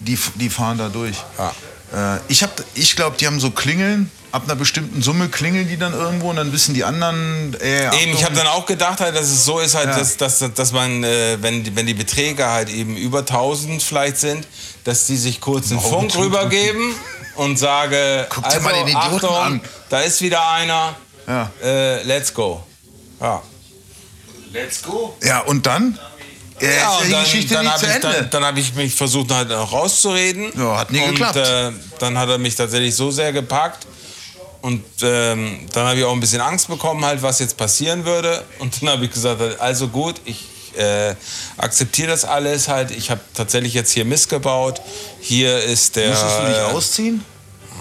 die, 0.00 0.18
die 0.34 0.50
fahren 0.50 0.78
da 0.78 0.88
durch. 0.88 1.16
Äh, 1.94 2.18
ich 2.28 2.42
hab, 2.42 2.62
ich 2.74 2.96
glaube, 2.96 3.16
die 3.18 3.26
haben 3.26 3.40
so 3.40 3.50
Klingeln. 3.50 4.10
Ab 4.32 4.42
einer 4.46 4.56
bestimmten 4.56 5.00
Summe 5.00 5.28
klingeln 5.28 5.68
die 5.68 5.76
dann 5.76 5.92
irgendwo 5.92 6.30
und 6.30 6.34
dann 6.34 6.52
wissen 6.52 6.74
die 6.74 6.82
anderen. 6.82 7.54
Äh, 7.60 7.86
Eben, 8.02 8.14
ich 8.14 8.24
habe 8.24 8.34
dann 8.34 8.48
auch 8.48 8.66
gedacht, 8.66 8.98
halt, 9.00 9.14
dass 9.14 9.26
es 9.26 9.44
so 9.44 9.60
ist, 9.60 9.76
halt, 9.76 9.86
Ja. 9.90 9.96
dass, 9.98 10.16
dass, 10.16 10.40
dass 10.56 10.72
man, 10.72 11.04
äh, 11.04 11.38
wenn, 11.40 11.62
die- 11.62 11.76
wenn 11.76 11.86
die 11.86 11.94
Beträge 11.94 12.44
halt 12.44 12.68
eben 12.68 12.96
über 12.96 13.24
1000 13.24 13.80
vielleicht 13.80 14.16
sind, 14.16 14.48
dass 14.82 15.06
die 15.06 15.16
sich 15.18 15.40
kurz 15.40 15.70
einen 15.70 15.78
Funk 15.80 16.10
tut- 16.10 16.22
rübergeben 16.24 16.96
und 17.36 17.60
sage, 17.60 18.26
Guck 18.28 18.42
dir 18.42 18.50
also, 18.56 18.60
mal 18.62 18.72
den 18.74 18.88
Idioten 18.88 19.14
Achtung, 19.14 19.36
an. 19.36 19.60
da 19.88 20.00
ist 20.00 20.20
wieder 20.20 20.48
einer, 20.50 20.96
Ja. 21.28 21.52
äh, 21.62 22.02
let's 22.02 22.34
go. 22.34 22.64
Ja. 23.20 23.40
Let's 24.52 24.82
go. 24.82 25.16
Ja, 25.22 25.40
und 25.42 25.64
dann? 25.66 25.96
Ja, 26.60 26.68
ist 26.98 27.04
und 27.04 27.12
dann, 27.12 27.24
Geschichte 27.24 27.54
dann 27.54 27.68
habe 27.68 27.84
ich, 27.86 28.00
dann, 28.00 28.30
dann 28.30 28.44
hab 28.44 28.56
ich 28.56 28.74
mich 28.74 28.94
versucht, 28.94 29.30
halt 29.32 29.48
noch 29.48 29.72
rauszureden. 29.72 30.52
Ja, 30.56 30.78
hat 30.78 30.92
nie 30.92 31.00
und, 31.00 31.10
geklappt. 31.10 31.36
Äh, 31.36 31.72
dann 31.98 32.16
hat 32.16 32.28
er 32.28 32.38
mich 32.38 32.54
tatsächlich 32.54 32.94
so 32.94 33.10
sehr 33.10 33.32
gepackt. 33.32 33.86
Und 34.62 34.82
ähm, 35.02 35.66
dann 35.72 35.86
habe 35.86 35.98
ich 35.98 36.04
auch 36.04 36.12
ein 36.12 36.20
bisschen 36.20 36.40
Angst 36.40 36.68
bekommen, 36.68 37.04
halt, 37.04 37.20
was 37.22 37.38
jetzt 37.38 37.56
passieren 37.56 38.04
würde. 38.04 38.42
Und 38.60 38.80
dann 38.80 38.90
habe 38.90 39.04
ich 39.04 39.10
gesagt, 39.10 39.40
halt, 39.40 39.60
also 39.60 39.88
gut, 39.88 40.20
ich 40.24 40.42
äh, 40.76 41.14
akzeptiere 41.58 42.08
das 42.08 42.24
alles 42.24 42.68
halt. 42.68 42.90
Ich 42.90 43.10
habe 43.10 43.20
tatsächlich 43.34 43.74
jetzt 43.74 43.92
hier 43.92 44.04
Mist 44.04 44.30
gebaut. 44.30 44.80
Hier 45.20 45.62
ist 45.62 45.96
der. 45.96 46.10
Musstest 46.10 46.38
du 46.40 46.46
dich 46.46 46.58
ausziehen? 46.74 47.24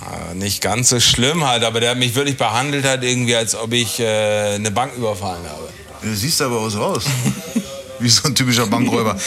Ah, 0.01 0.33
Nicht 0.33 0.61
ganz 0.61 0.89
so 0.89 0.99
schlimm 0.99 1.47
halt, 1.47 1.63
aber 1.63 1.79
der 1.79 1.91
hat 1.91 1.97
mich 1.97 2.15
wirklich 2.15 2.37
behandelt 2.37 2.85
hat, 2.85 3.03
irgendwie, 3.03 3.35
als 3.35 3.55
ob 3.55 3.71
ich 3.71 3.99
äh, 3.99 4.55
eine 4.55 4.71
Bank 4.71 4.93
überfallen 4.95 5.45
habe. 5.47 5.69
Du 6.01 6.13
siehst 6.13 6.41
aber 6.41 6.57
aus. 6.57 6.75
Wie 8.03 8.09
so 8.09 8.27
ein 8.27 8.35
typischer 8.35 8.67
Bankräuber. 8.67 9.17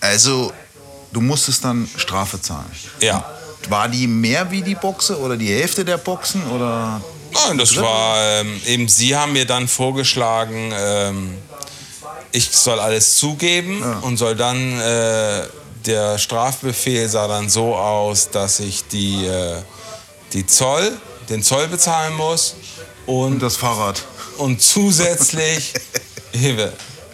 Also, 0.00 0.52
du 1.12 1.20
musstest 1.20 1.64
dann 1.64 1.88
Strafe 1.96 2.40
zahlen. 2.40 2.70
Ja. 3.00 3.24
War 3.68 3.88
die 3.88 4.06
mehr 4.06 4.50
wie 4.50 4.62
die 4.62 4.74
Boxe 4.74 5.18
oder 5.18 5.36
die 5.36 5.48
Hälfte 5.48 5.84
der 5.84 5.98
Boxen? 5.98 6.42
Oder? 6.50 7.00
Nein, 7.32 7.58
das 7.58 7.76
war 7.76 8.16
ähm, 8.18 8.60
eben, 8.66 8.88
Sie 8.88 9.14
haben 9.14 9.32
mir 9.32 9.44
dann 9.46 9.68
vorgeschlagen, 9.68 10.72
ähm, 10.74 11.34
ich 12.32 12.50
soll 12.50 12.80
alles 12.80 13.16
zugeben 13.16 13.82
und 14.02 14.16
soll 14.16 14.34
dann, 14.34 14.80
äh, 14.80 15.42
der 15.86 16.18
Strafbefehl 16.18 17.08
sah 17.08 17.26
dann 17.28 17.48
so 17.48 17.74
aus, 17.74 18.30
dass 18.30 18.60
ich 18.60 18.86
die, 18.88 19.26
äh, 19.26 19.56
die 20.32 20.46
Zoll, 20.46 20.92
den 21.28 21.42
Zoll 21.42 21.68
bezahlen 21.68 22.14
muss 22.16 22.54
Und 23.06 23.34
und, 23.34 23.42
das 23.42 23.56
Fahrrad. 23.56 24.02
und 24.38 24.60
zusätzlich 24.62 25.72
Hilfe, 26.32 26.72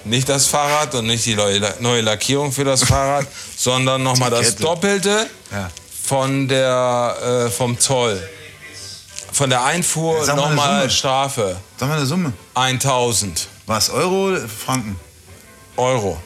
nicht 0.09 0.29
das 0.29 0.47
Fahrrad 0.47 0.95
und 0.95 1.07
nicht 1.07 1.25
die 1.27 1.35
neue, 1.35 2.01
Lackierung 2.01 2.53
für 2.53 2.65
das 2.65 2.83
Fahrrad, 2.85 3.27
sondern 3.57 4.03
nochmal 4.03 4.31
das. 4.31 4.57
Doppelte 4.57 5.27
Ja. 5.53 5.71
von 6.05 6.49
der, 6.49 7.47
äh, 7.47 7.51
vom 7.51 7.79
Zoll. 7.79 8.21
Von 9.33 9.51
der 9.51 9.65
Einfuhr 9.65 10.23
eine 10.23 10.35
nochmal 10.35 10.89
Strafe. 10.91 11.57
Sag 11.79 11.89
mal 11.89 11.97
eine 11.99 12.07
Summe. 12.07 12.33
1000 12.55 13.49
Was? 13.67 13.91
Euro, 13.91 14.37
Franken? 14.65 14.99
Euro. 15.77 16.21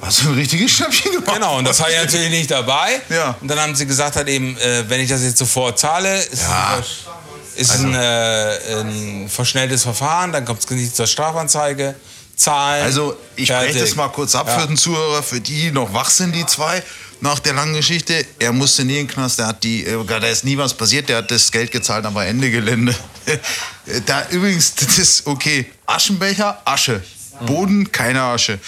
Hast 0.00 0.22
du 0.22 0.28
ein 0.28 0.34
richtiges 0.34 0.70
Schnäppchen 0.70 1.12
gemacht? 1.12 1.34
Genau, 1.34 1.58
und 1.58 1.64
das 1.66 1.80
habe 1.80 1.90
ich 1.92 1.98
natürlich 1.98 2.30
nicht 2.30 2.50
dabei. 2.50 3.00
Ja. 3.08 3.36
Und 3.40 3.48
dann 3.48 3.58
haben 3.60 3.74
sie 3.74 3.86
gesagt, 3.86 4.16
halt 4.16 4.28
eben, 4.28 4.56
äh, 4.58 4.84
wenn 4.88 5.00
ich 5.00 5.08
das 5.08 5.22
jetzt 5.22 5.38
sofort 5.38 5.78
zahle, 5.78 6.18
ist, 6.24 6.42
Ja. 6.42 6.78
es, 6.78 7.60
ist 7.60 7.70
Also- 7.72 7.86
ein, 7.86 7.94
äh, 7.94 8.80
ein 8.80 9.28
verschnelltes 9.30 9.82
Verfahren, 9.82 10.32
dann 10.32 10.44
kommt 10.44 10.60
es 10.62 10.70
nicht 10.70 10.94
zur 10.94 11.06
Strafanzeige. 11.06 11.94
Zahlen. 12.36 12.84
Also, 12.84 13.16
ich 13.36 13.46
spreche 13.46 13.64
fertig. 13.72 13.82
das 13.82 13.94
mal 13.96 14.08
kurz 14.08 14.34
ab 14.34 14.46
Ja. 14.48 14.58
für 14.58 14.66
den 14.66 14.76
Zuhörer, 14.76 15.22
für 15.22 15.40
die 15.40 15.70
noch 15.70 15.92
wach 15.92 16.10
sind, 16.10 16.34
die 16.34 16.44
zwei. 16.46 16.82
Nach 17.20 17.38
der 17.38 17.54
langen 17.54 17.74
Geschichte, 17.74 18.26
er 18.38 18.52
musste 18.52 18.84
nie 18.84 18.98
in 18.98 19.06
den 19.06 19.14
Knast, 19.14 19.38
der 19.38 19.46
hat 19.46 19.62
die, 19.62 19.86
äh, 19.86 20.04
da 20.04 20.18
ist 20.18 20.44
nie 20.44 20.58
was 20.58 20.74
passiert, 20.74 21.08
der 21.08 21.18
hat 21.18 21.30
das 21.30 21.50
Geld 21.50 21.70
gezahlt, 21.72 22.04
aber 22.04 22.26
Ende 22.26 22.50
Gelände. 22.50 22.94
da 24.06 24.26
übrigens, 24.30 24.74
das 24.74 24.98
ist 24.98 25.26
okay. 25.26 25.70
Aschenbecher, 25.86 26.60
Asche. 26.64 27.02
Boden, 27.46 27.90
keine 27.90 28.22
Asche. 28.22 28.58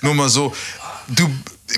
Nur 0.00 0.14
mal 0.14 0.28
so. 0.28 0.54
Du, 1.08 1.30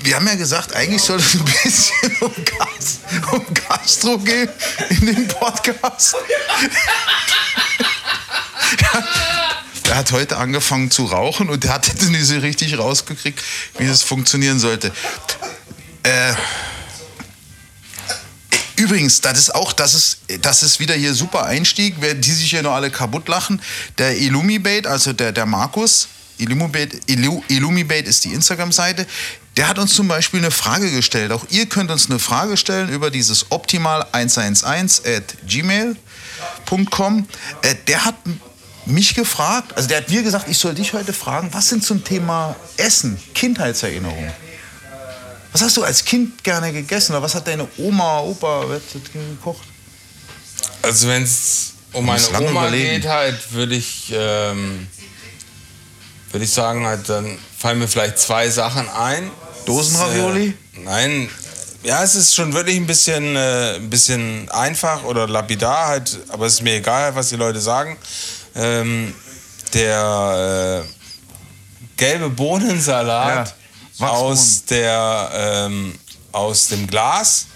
wir 0.03 0.15
haben 0.15 0.27
ja 0.27 0.35
gesagt, 0.35 0.73
eigentlich 0.75 1.01
soll 1.03 1.19
es 1.19 1.35
ein 1.35 1.43
bisschen 1.45 2.17
um, 2.21 2.33
Gas, 2.45 2.99
um 3.31 3.45
Gastro 3.53 4.17
gehen 4.17 4.49
in 4.89 5.05
dem 5.05 5.27
Podcast. 5.27 6.15
Er 9.93 9.99
hat 9.99 10.11
heute 10.11 10.37
angefangen 10.37 10.89
zu 10.89 11.05
rauchen 11.05 11.49
und 11.49 11.65
er 11.65 11.73
hat 11.75 11.87
jetzt 11.87 12.09
nicht 12.09 12.25
so 12.25 12.39
richtig 12.39 12.79
rausgekriegt, 12.79 13.39
wie 13.77 13.85
das 13.85 14.01
funktionieren 14.01 14.57
sollte. 14.57 14.91
Äh, 16.01 16.33
übrigens, 18.75 19.21
das 19.21 19.37
ist 19.37 19.53
auch, 19.53 19.71
das 19.71 19.93
ist, 19.93 20.17
das 20.41 20.63
ist 20.63 20.79
wieder 20.79 20.95
hier 20.95 21.13
super 21.13 21.45
Einstieg, 21.45 21.97
wer 21.99 22.15
die 22.15 22.31
sich 22.31 22.49
hier 22.49 22.63
noch 22.63 22.73
alle 22.73 22.89
kaputt 22.89 23.27
lachen. 23.27 23.61
Der 23.99 24.17
Illumibate, 24.17 24.89
also 24.89 25.13
der, 25.13 25.31
der 25.31 25.45
Markus, 25.45 26.07
Illumibate, 26.39 26.99
Illu, 27.05 27.43
Illumibate 27.47 28.09
ist 28.09 28.25
die 28.25 28.33
Instagram-Seite, 28.33 29.05
der 29.57 29.67
hat 29.67 29.77
uns 29.77 29.93
zum 29.93 30.07
Beispiel 30.07 30.39
eine 30.39 30.49
Frage 30.49 30.89
gestellt. 30.89 31.31
Auch 31.31 31.45
ihr 31.51 31.67
könnt 31.67 31.91
uns 31.91 32.09
eine 32.09 32.17
Frage 32.17 32.57
stellen 32.57 32.89
über 32.89 33.11
dieses 33.11 33.51
optimal111 33.51 35.17
at 35.17 35.35
gmail.com. 35.47 37.27
Äh, 37.61 37.75
der 37.85 38.05
hat 38.05 38.15
mich 38.85 39.15
gefragt, 39.15 39.75
also 39.75 39.87
der 39.87 39.97
hat 39.97 40.09
mir 40.09 40.23
gesagt, 40.23 40.47
ich 40.49 40.57
soll 40.57 40.73
dich 40.73 40.93
heute 40.93 41.13
fragen, 41.13 41.49
was 41.51 41.69
sind 41.69 41.83
zum 41.83 42.03
Thema 42.03 42.55
Essen, 42.77 43.17
Kindheitserinnerungen? 43.33 44.31
Was 45.51 45.61
hast 45.61 45.77
du 45.77 45.83
als 45.83 46.03
Kind 46.03 46.43
gerne 46.43 46.73
gegessen 46.73 47.13
oder 47.13 47.21
was 47.21 47.35
hat 47.35 47.47
deine 47.47 47.67
Oma, 47.77 48.19
Opa 48.21 48.65
gekocht? 49.13 49.67
Also 50.81 51.07
wenn 51.07 51.23
es 51.23 51.73
um 51.93 52.05
meine 52.05 52.27
Oma 52.29 52.49
überlegen. 52.49 53.01
geht, 53.01 53.07
halt, 53.07 53.53
würde 53.53 53.75
ich, 53.75 54.11
ähm, 54.15 54.87
würde 56.31 56.45
ich 56.45 56.51
sagen, 56.51 56.85
halt, 56.85 57.07
dann 57.07 57.37
fallen 57.57 57.79
mir 57.79 57.87
vielleicht 57.87 58.17
zwei 58.17 58.49
Sachen 58.49 58.89
ein. 58.89 59.29
Dosenravioli? 59.65 60.47
Äh, 60.47 60.79
nein, 60.79 61.29
ja, 61.83 62.01
es 62.01 62.15
ist 62.15 62.33
schon 62.33 62.53
wirklich 62.53 62.77
ein 62.77 62.87
bisschen, 62.87 63.35
äh, 63.35 63.75
ein 63.75 63.89
bisschen 63.89 64.49
einfach 64.49 65.03
oder 65.03 65.27
lapidar 65.27 65.87
halt, 65.87 66.17
aber 66.29 66.47
es 66.47 66.55
ist 66.55 66.61
mir 66.61 66.75
egal, 66.75 67.13
was 67.13 67.29
die 67.29 67.35
Leute 67.35 67.59
sagen. 67.59 67.97
Ähm, 68.55 69.13
der 69.73 70.83
äh, 70.85 70.89
gelbe 71.97 72.29
Bohnensalat 72.29 73.55
Ja, 73.99 74.07
aus 74.09 74.65
der 74.65 75.29
ähm, 75.33 75.97
aus 76.31 76.67
dem 76.67 76.87
Glas, 76.87 77.47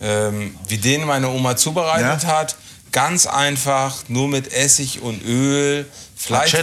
ähm, 0.00 0.54
wie 0.68 0.78
den 0.78 1.04
meine 1.06 1.28
Oma 1.28 1.56
zubereitet 1.56 2.22
Ja. 2.22 2.28
hat, 2.38 2.56
ganz 2.92 3.26
einfach, 3.26 3.94
nur 4.08 4.28
mit 4.28 4.52
Essig 4.52 5.00
und 5.02 5.22
Öl. 5.24 5.86
Vielleicht 6.14 6.56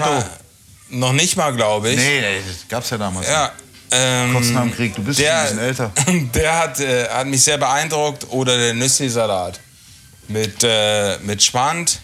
noch 0.89 1.13
nicht 1.13 1.38
mal, 1.38 1.54
glaube 1.56 1.89
ich. 1.89 1.98
Nee, 1.98 2.42
das 2.48 2.68
gab's 2.70 2.89
ja 2.92 2.98
damals. 2.98 3.28
Ja. 3.28 3.52
Ähm, 3.92 4.34
Kurz 4.34 4.48
nach 4.50 4.62
dem 4.63 4.74
Krieg, 4.76 4.96
du 4.96 5.04
bist 5.04 5.20
schon 5.20 5.28
ein 5.30 5.44
bisschen 5.44 5.60
älter. 5.60 5.92
Der 6.34 6.60
hat, 6.60 6.80
äh, 6.80 7.08
hat 7.10 7.28
mich 7.28 7.44
sehr 7.44 7.58
beeindruckt. 7.60 8.26
Oder 8.30 8.58
der 8.58 8.74
Nüssli-Salat. 8.74 9.60
Mit, 10.28 10.63
äh, 10.63 11.18
mit 11.20 11.44
Spand, 11.44 12.00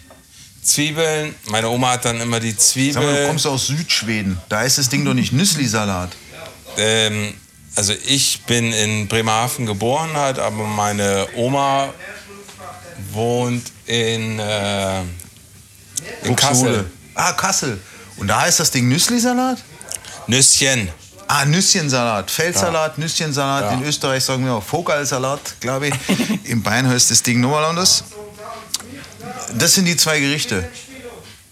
Zwiebeln. 0.62 1.36
Meine 1.50 1.70
Oma 1.70 1.92
hat 1.92 2.06
dann 2.06 2.20
immer 2.22 2.40
die 2.40 2.52
Sag 2.52 2.58
mal, 2.58 2.92
du 2.92 2.92
Zwiebeln. 2.94 3.28
kommst 3.28 3.48
aus 3.48 3.68
Südschweden. 3.68 4.40
Da 4.50 4.64
ist 4.64 4.78
das 4.78 4.90
Ding 4.90 5.06
doch 5.06 5.14
nicht 5.14 5.32
Nüssli-Salat. 5.34 6.12
Ähm, 6.78 7.34
also 7.76 7.94
ich 8.06 8.42
bin 8.46 8.74
in 8.74 9.08
Bremerhaven 9.08 9.66
geboren, 9.66 10.12
halt, 10.14 10.40
aber 10.40 10.66
meine 10.66 11.28
Oma 11.36 11.94
wohnt 13.12 13.72
in, 13.86 14.40
äh, 14.40 15.02
in 16.24 16.36
Kassel. 16.36 16.90
Ah, 17.16 17.34
Kassel. 17.34 17.80
Und 18.18 18.28
da 18.28 18.42
heißt 18.42 18.60
das 18.60 18.72
Ding 18.72 18.90
Nüssli-Salat? 18.90 19.60
Nüsschen. 20.28 20.90
Ah, 21.28 21.46
Nüsschensalat. 21.46 22.32
Feldsalat, 22.32 22.98
Nüsschensalat. 22.98 23.64
Ja. 23.64 23.72
In 23.78 23.84
Österreich 23.84 24.24
sagen 24.24 24.46
wir 24.46 24.54
auch 24.54 24.64
Vogelsalat, 24.64 25.40
glaube 25.60 25.90
ich. 25.90 25.94
In 26.46 26.64
Bayern 26.64 26.88
heißt 26.88 27.12
das 27.12 27.22
Ding 27.22 27.40
nochmal 27.40 27.66
anders. 27.66 28.04
Das 29.58 29.74
sind 29.74 29.86
die 29.86 29.98
zwei 29.98 30.20
Gerichte. 30.20 30.70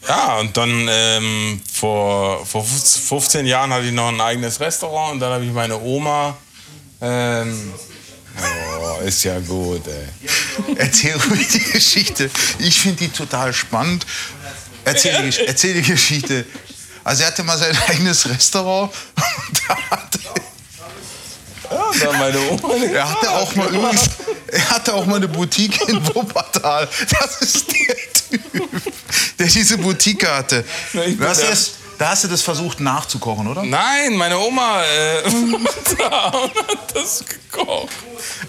Ja, 0.08 0.38
und 0.38 0.56
dann 0.56 0.88
ähm, 0.90 1.62
vor, 1.72 2.46
vor 2.46 2.64
15 2.64 3.46
Jahren 3.46 3.74
hatte 3.74 3.88
ich 3.88 3.92
noch 3.92 4.08
ein 4.08 4.22
eigenes 4.22 4.60
Restaurant 4.60 5.14
und 5.14 5.20
dann 5.20 5.34
habe 5.34 5.46
ich 5.46 5.52
meine 5.52 5.78
Oma. 5.78 6.38
Ähm, 7.02 7.74
oh, 8.40 9.04
ist 9.06 9.24
ja 9.24 9.40
gut, 9.40 9.84
ey. 9.88 10.76
Erzähl 10.78 11.16
ruhig 11.30 11.48
die 11.50 11.72
Geschichte. 11.72 12.30
Ich 12.60 12.80
finde 12.80 13.00
die 13.00 13.10
total 13.10 13.54
spannend. 13.54 14.06
Erzähl 14.86 15.30
die, 15.30 15.46
erzähl 15.46 15.74
die 15.74 15.82
Geschichte. 15.82 16.46
Also 17.04 17.24
er 17.24 17.28
hatte 17.28 17.44
mal 17.44 17.58
sein 17.58 17.78
eigenes 17.88 18.30
Restaurant. 18.30 18.92
Und 19.50 19.62
da 19.68 20.07
dann 22.02 22.20
meine 22.20 22.40
Oma. 22.50 22.74
er 22.94 23.10
hatte 23.10 23.30
auch 23.32 23.56
mal 23.56 23.68
übrigens, 23.68 24.10
er 24.48 24.70
hatte 24.70 24.94
auch 24.94 25.06
mal 25.06 25.16
eine 25.18 25.28
Boutique 25.28 25.80
in 25.88 26.06
Wuppertal. 26.16 26.88
Das 27.20 27.42
ist 27.42 27.68
der 27.72 27.96
Typ, 28.40 28.82
der 29.40 29.48
diese 29.48 29.78
Boutique 29.78 30.28
hatte. 30.28 30.64
Na, 30.94 31.02
ich 31.04 31.18
bin 31.18 31.28
Da 31.28 31.34
da 31.98 32.10
hast 32.10 32.24
du 32.24 32.28
das 32.28 32.42
versucht 32.42 32.80
nachzukochen, 32.80 33.48
oder? 33.48 33.64
Nein, 33.64 34.16
meine 34.16 34.38
Oma 34.38 34.84
äh, 34.84 35.24
hat 36.00 36.96
das 36.96 37.24
gekocht. 37.26 37.90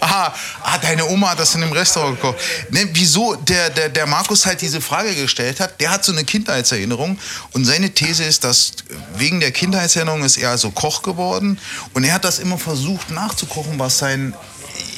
Aha, 0.01 0.35
ah, 0.63 0.79
deine 0.79 1.07
Oma 1.07 1.31
hat 1.31 1.39
das 1.39 1.55
in 1.55 1.63
dem 1.63 1.73
Restaurant 1.73 2.21
gekocht. 2.21 2.39
Ne, 2.71 2.89
wieso 2.93 3.37
der, 3.37 3.71
der, 3.71 3.89
der 3.89 4.07
Markus 4.07 4.45
halt 4.45 4.61
diese 4.61 4.81
Frage 4.81 5.15
gestellt 5.15 5.61
hat, 5.61 5.81
der 5.81 5.91
hat 5.91 6.05
so 6.05 6.13
eine 6.13 6.25
Kindheitserinnerung 6.25 7.19
und 7.53 7.65
seine 7.65 7.91
These 7.91 8.25
ist, 8.25 8.45
dass 8.45 8.73
wegen 9.17 9.41
der 9.41 9.53
Kindheitserinnerung 9.53 10.25
ist 10.25 10.37
er 10.37 10.51
also 10.51 10.71
Koch 10.71 11.03
geworden 11.03 11.59
und 11.95 12.05
er 12.05 12.15
hat 12.15 12.25
das 12.25 12.39
immer 12.39 12.59
versucht 12.59 13.11
nachzukochen, 13.11 13.79
was 13.79 13.99
sein, 13.99 14.35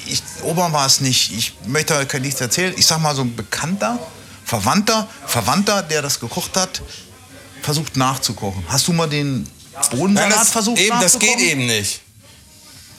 ich, 0.07 0.23
Oma 0.43 0.73
war 0.73 0.87
es 0.87 1.01
nicht, 1.01 1.33
ich 1.33 1.55
möchte 1.67 1.95
da 1.95 2.05
kein 2.05 2.23
nichts 2.23 2.41
erzählen, 2.41 2.75
ich 2.77 2.87
sag 2.87 2.99
mal 3.01 3.15
so 3.15 3.23
ein 3.23 3.37
Bekannter, 3.37 3.99
Verwandter, 4.45 5.09
Verwandter, 5.27 5.83
der 5.83 6.03
das 6.03 6.19
gekocht 6.19 6.57
hat, 6.57 6.83
versucht 7.63 7.97
nachzukochen. 7.97 8.65
Hast 8.69 8.89
du 8.89 8.93
mal 8.93 9.09
den 9.09 9.47
Bodensalat 9.91 10.29
Nein, 10.31 10.39
das, 10.39 10.51
versucht 10.51 10.79
eben, 10.79 11.01
das 11.01 11.15
nachzukochen? 11.15 11.39
geht 11.39 11.49
eben 11.53 11.67
nicht. 11.67 12.01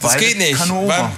Das 0.01 0.13
Weil 0.13 0.19
geht 0.19 0.37
nicht. 0.37 0.59
Weil, 0.69 1.11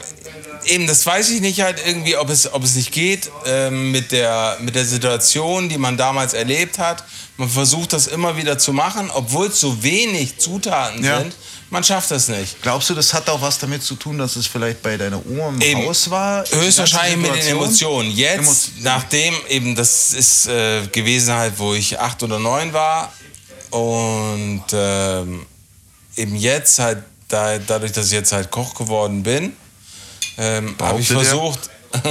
eben, 0.65 0.87
das 0.87 1.05
weiß 1.05 1.29
ich 1.29 1.41
nicht 1.41 1.61
halt 1.61 1.81
irgendwie, 1.85 2.17
ob 2.17 2.29
es, 2.29 2.51
ob 2.51 2.63
es 2.63 2.75
nicht 2.75 2.91
geht 2.91 3.29
ähm, 3.45 3.91
mit, 3.91 4.11
der, 4.11 4.57
mit 4.61 4.75
der 4.75 4.85
Situation, 4.85 5.69
die 5.69 5.77
man 5.77 5.95
damals 5.97 6.33
erlebt 6.33 6.79
hat. 6.79 7.03
Man 7.37 7.49
versucht 7.49 7.93
das 7.93 8.07
immer 8.07 8.35
wieder 8.37 8.57
zu 8.57 8.73
machen, 8.73 9.09
obwohl 9.13 9.47
es 9.47 9.59
so 9.59 9.81
wenig 9.83 10.37
Zutaten 10.37 11.03
Ja. 11.03 11.19
sind. 11.19 11.33
Man 11.69 11.83
schafft 11.83 12.11
das 12.11 12.27
nicht. 12.27 12.61
Glaubst 12.61 12.91
du, 12.91 12.93
das 12.93 13.11
hat 13.15 13.27
auch 13.29 13.41
was 13.41 13.57
damit 13.57 13.81
zu 13.81 13.95
tun, 13.95 14.19
dass 14.19 14.35
es 14.35 14.45
vielleicht 14.45 14.83
bei 14.83 14.95
deiner 14.95 15.25
Oma 15.25 15.47
im 15.49 15.61
Eben. 15.61 15.85
Haus 15.87 16.07
war? 16.11 16.43
Höchstwahrscheinlich 16.51 17.17
mit 17.17 17.35
den? 17.41 17.47
Emotionen. 17.47 18.11
Jetzt, 18.11 18.37
Emotionen. 18.39 18.83
nachdem 18.83 19.33
eben, 19.49 19.75
das 19.75 20.13
ist 20.13 20.45
äh, 20.45 20.85
gewesen 20.91 21.33
halt, 21.33 21.53
wo 21.57 21.73
ich 21.73 21.99
acht 21.99 22.21
oder 22.21 22.37
neun 22.37 22.73
war 22.73 23.11
und 23.73 24.63
ähm, 24.73 25.45
eben 26.15 26.35
jetzt 26.35 26.79
halt, 26.79 27.03
da, 27.27 27.57
dadurch, 27.57 27.91
dass 27.91 28.07
ich 28.07 28.11
jetzt 28.11 28.31
halt 28.31 28.51
Koch 28.51 28.75
geworden 28.75 29.23
bin, 29.23 29.53
ähm, 30.37 30.75
habe 30.81 30.99
ich 30.99 31.09
er? 31.09 31.19
versucht 31.21 31.69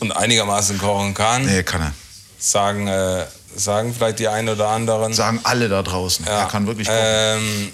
und 0.00 0.12
einigermaßen 0.12 0.78
kochen 0.78 1.14
kann, 1.14 1.44
Nee, 1.46 1.62
kann 1.62 1.82
er. 1.82 1.92
sagen, 2.38 2.86
äh, 2.88 3.26
sagen 3.56 3.94
vielleicht 3.94 4.18
die 4.18 4.28
einen 4.28 4.48
oder 4.50 4.68
anderen. 4.68 5.12
Sagen 5.12 5.40
alle 5.44 5.68
da 5.68 5.82
draußen. 5.82 6.26
Er 6.26 6.46
kann 6.46 6.66
wirklich 6.66 6.86
kochen. 6.88 6.98
Ähm, 7.00 7.72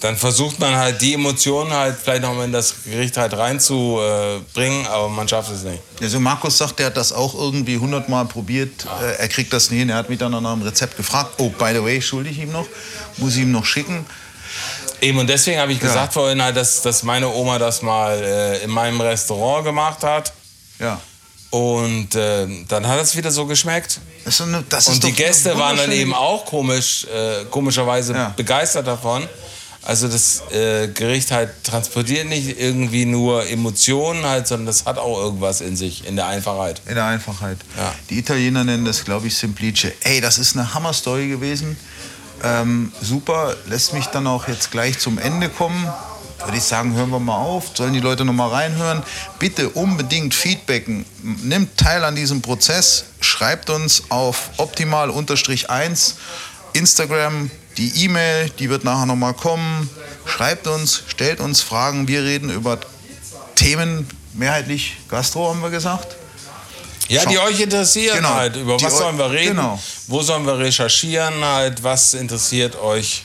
dann 0.00 0.16
versucht 0.16 0.58
man 0.60 0.76
halt 0.76 1.00
die 1.00 1.14
Emotionen 1.14 1.72
halt 1.72 1.96
vielleicht 2.02 2.22
noch 2.22 2.34
mal 2.34 2.44
in 2.44 2.52
das 2.52 2.74
Gericht 2.84 3.16
halt 3.16 3.32
reinzubringen, 3.36 4.86
aber 4.86 5.08
man 5.08 5.26
schafft 5.28 5.50
es 5.50 5.62
nicht. 5.62 5.82
Also 6.00 6.20
Markus 6.20 6.58
sagt, 6.58 6.78
er 6.80 6.86
hat 6.86 6.96
das 6.96 7.12
auch 7.12 7.34
irgendwie 7.34 7.78
hundertmal 7.78 8.24
probiert. 8.26 8.86
Äh, 9.02 9.16
Er 9.22 9.28
kriegt 9.28 9.52
das 9.52 9.70
nicht 9.70 9.80
hin. 9.80 9.90
Er 9.90 9.96
hat 9.96 10.08
mich 10.08 10.18
dann 10.18 10.32
nach 10.32 10.38
einem 10.38 10.62
Rezept 10.62 10.96
gefragt. 10.96 11.34
Oh, 11.38 11.50
by 11.50 11.72
the 11.74 11.82
way, 11.82 12.00
schulde 12.00 12.30
ich 12.30 12.38
ihm 12.38 12.52
noch. 12.52 12.66
Muss 13.16 13.34
ich 13.36 13.42
ihm 13.42 13.52
noch 13.52 13.64
schicken. 13.64 14.06
Eben, 15.00 15.18
und 15.18 15.28
deswegen 15.28 15.60
habe 15.60 15.72
ich 15.72 15.80
gesagt 15.80 16.12
vorhin 16.12 16.42
halt, 16.42 16.56
dass, 16.56 16.82
dass 16.82 17.02
meine 17.04 17.28
Oma 17.28 17.58
das 17.58 17.82
mal 17.82 18.20
äh, 18.20 18.64
in 18.64 18.70
meinem 18.70 19.00
Restaurant 19.00 19.64
gemacht 19.64 20.02
hat. 20.02 20.32
Ja. 20.80 21.00
Und 21.50 22.14
äh, 22.14 22.46
dann 22.68 22.86
hat 22.86 23.00
es 23.00 23.16
wieder 23.16 23.30
so 23.30 23.46
geschmeckt. 23.46 24.00
Das 24.24 24.34
ist, 24.34 24.40
eine, 24.42 24.64
das 24.68 24.88
ist 24.88 24.94
Und 24.94 25.04
die 25.04 25.12
Gäste 25.12 25.56
waren 25.58 25.76
dann 25.76 25.92
eben 25.92 26.12
auch 26.14 26.44
komisch, 26.44 27.04
äh, 27.04 27.44
komischerweise 27.50 28.12
Ja. 28.12 28.32
begeistert 28.36 28.86
davon. 28.86 29.26
Also 29.88 30.06
das 30.06 30.42
äh, 30.52 30.88
Gericht 30.88 31.30
halt 31.30 31.64
transportiert 31.64 32.28
nicht 32.28 32.60
irgendwie 32.60 33.06
nur 33.06 33.48
Emotionen 33.48 34.22
halt, 34.26 34.46
sondern 34.46 34.66
das 34.66 34.84
hat 34.84 34.98
auch 34.98 35.18
irgendwas 35.18 35.62
in 35.62 35.76
sich, 35.76 36.06
in 36.06 36.14
der 36.14 36.26
Einfachheit. 36.26 36.82
In 36.84 36.96
der 36.96 37.06
Einfachheit. 37.06 37.56
Ja. 37.74 37.94
Die 38.10 38.18
Italiener 38.18 38.64
nennen 38.64 38.84
das, 38.84 39.02
glaube 39.06 39.28
ich, 39.28 39.36
Simplice. 39.38 39.94
Ey, 40.02 40.20
das 40.20 40.36
ist 40.36 40.54
eine 40.56 40.74
Hammer-Story 40.74 41.28
gewesen. 41.28 41.78
Ähm, 42.44 42.92
super, 43.00 43.56
lässt 43.64 43.94
mich 43.94 44.04
dann 44.08 44.26
auch 44.26 44.46
jetzt 44.46 44.70
gleich 44.70 44.98
zum 44.98 45.16
Ende 45.16 45.48
kommen. 45.48 45.90
Würde 46.44 46.58
ich 46.58 46.64
sagen, 46.64 46.92
hören 46.92 47.08
wir 47.08 47.18
mal 47.18 47.38
auf. 47.38 47.70
Sollen 47.72 47.94
die 47.94 48.00
Leute 48.00 48.26
noch 48.26 48.34
mal 48.34 48.50
reinhören? 48.50 49.02
Bitte 49.38 49.70
unbedingt 49.70 50.34
feedbacken. 50.34 51.06
Nimmt 51.22 51.78
teil 51.78 52.04
an 52.04 52.14
diesem 52.14 52.42
Prozess. 52.42 53.06
Schreibt 53.22 53.70
uns 53.70 54.02
auf 54.10 54.50
optimal-1 54.58 56.12
Instagram. 56.74 57.50
Die 57.78 58.04
E-Mail, 58.04 58.50
die 58.58 58.68
wird 58.68 58.84
nachher 58.84 59.06
noch 59.06 59.16
mal 59.16 59.32
kommen. 59.34 59.88
Schreibt 60.26 60.66
uns, 60.66 61.02
stellt 61.08 61.40
uns 61.40 61.62
Fragen. 61.62 62.08
Wir 62.08 62.22
reden 62.24 62.50
über 62.50 62.78
Themen, 63.54 64.08
mehrheitlich 64.34 64.96
Gastro, 65.08 65.48
haben 65.48 65.62
wir 65.62 65.70
gesagt. 65.70 66.16
Ja, 67.08 67.24
die 67.24 67.38
euch 67.38 67.58
interessieren 67.60 68.16
Genau. 68.16 68.34
halt. 68.34 68.56
Über 68.56 68.76
Die 68.76 68.84
was 68.84 68.98
sollen 68.98 69.16
wir 69.16 69.30
reden? 69.30 69.56
genau. 69.56 69.80
Wo 70.08 70.22
sollen 70.22 70.44
wir 70.44 70.58
recherchieren 70.58 71.42
halt? 71.42 71.82
Was 71.82 72.12
interessiert 72.14 72.76
euch? 72.76 73.24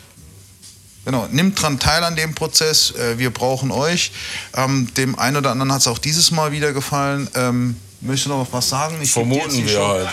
Genau, 1.04 1.28
nimmt 1.32 1.62
dran 1.62 1.80
teil 1.80 2.02
an 2.04 2.16
dem 2.16 2.34
Prozess. 2.34 2.92
Äh, 2.92 3.18
Wir 3.18 3.34
brauchen 3.34 3.72
euch. 3.72 4.12
Ähm, 4.56 4.88
dem 4.96 5.20
einen 5.20 5.36
oder 5.38 5.52
anderen 5.52 5.74
hat 5.74 5.82
es 5.82 5.88
auch 5.88 5.98
dieses 5.98 6.32
Mal 6.32 6.54
wieder 6.54 6.72
gefallen. 6.72 7.30
Ähm, 7.36 7.76
möchtest 8.00 8.28
du 8.28 8.30
noch 8.30 8.48
was 8.54 8.70
sagen? 8.70 8.98
Ich 9.02 9.12
Vermuten 9.12 9.68
wir 9.68 9.86
halt. 9.86 10.08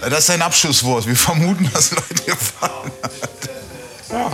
Äh, 0.00 0.08
Das 0.08 0.20
ist 0.20 0.30
ein 0.30 0.40
Abschlusswort. 0.40 1.06
Wir 1.06 1.16
vermuten, 1.16 1.68
dass 1.74 1.90
Leute 1.90 2.14
gefallen 2.26 2.90
hat. 3.02 3.12
Ja. 4.12 4.30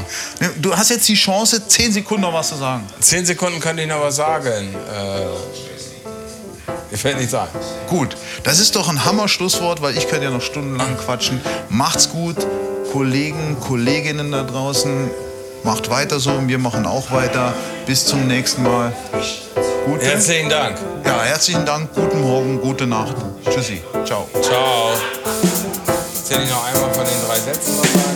Du 0.56 0.76
hast 0.76 0.90
jetzt 0.90 1.08
die 1.08 1.14
Chance, 1.14 1.66
10 1.66 1.92
Sekunden 1.92 2.22
noch 2.22 2.32
was 2.32 2.48
zu 2.48 2.56
sagen. 2.56 2.84
Zehn 3.00 3.26
Sekunden 3.26 3.60
könnte 3.60 3.82
ich 3.82 3.88
noch 3.88 4.00
was 4.00 4.16
sagen. 4.16 4.74
Äh, 4.74 5.26
mir 6.90 6.98
fällt 6.98 7.18
nichts 7.18 7.34
ein. 7.34 7.48
Gut, 7.88 8.16
das 8.44 8.58
ist 8.58 8.74
doch 8.76 8.88
ein 8.88 9.04
Hammer-Schlusswort, 9.04 9.82
weil 9.82 9.96
ich 9.96 10.08
könnte 10.08 10.24
ja 10.24 10.30
noch 10.30 10.40
stundenlang 10.42 10.96
quatschen. 10.96 11.40
Macht's 11.68 12.08
gut, 12.08 12.36
Kollegen, 12.92 13.58
Kolleginnen 13.60 14.32
da 14.32 14.44
draußen. 14.44 15.10
Macht 15.62 15.90
weiter 15.90 16.20
so 16.20 16.30
und 16.30 16.48
wir 16.48 16.58
machen 16.58 16.86
auch 16.86 17.10
weiter. 17.10 17.52
Bis 17.86 18.06
zum 18.06 18.26
nächsten 18.28 18.62
Mal. 18.62 18.92
Gute. 19.86 20.04
Herzlichen 20.04 20.48
Dank. 20.48 20.78
Ja, 21.04 21.22
herzlichen 21.22 21.64
Dank, 21.66 21.92
guten 21.94 22.20
Morgen, 22.20 22.60
gute 22.60 22.86
Nacht. 22.86 23.16
Tschüssi, 23.44 23.82
ciao. 24.04 24.28
Ciao. 24.42 24.90
Jetzt 26.14 26.30
hätte 26.30 26.42
ich 26.42 26.50
noch 26.50 26.64
einmal 26.66 26.94
von 26.94 27.04
den 27.04 27.26
drei 27.26 27.38
Sätzen 27.38 27.78
was 27.78 27.92
sagen. 27.92 28.15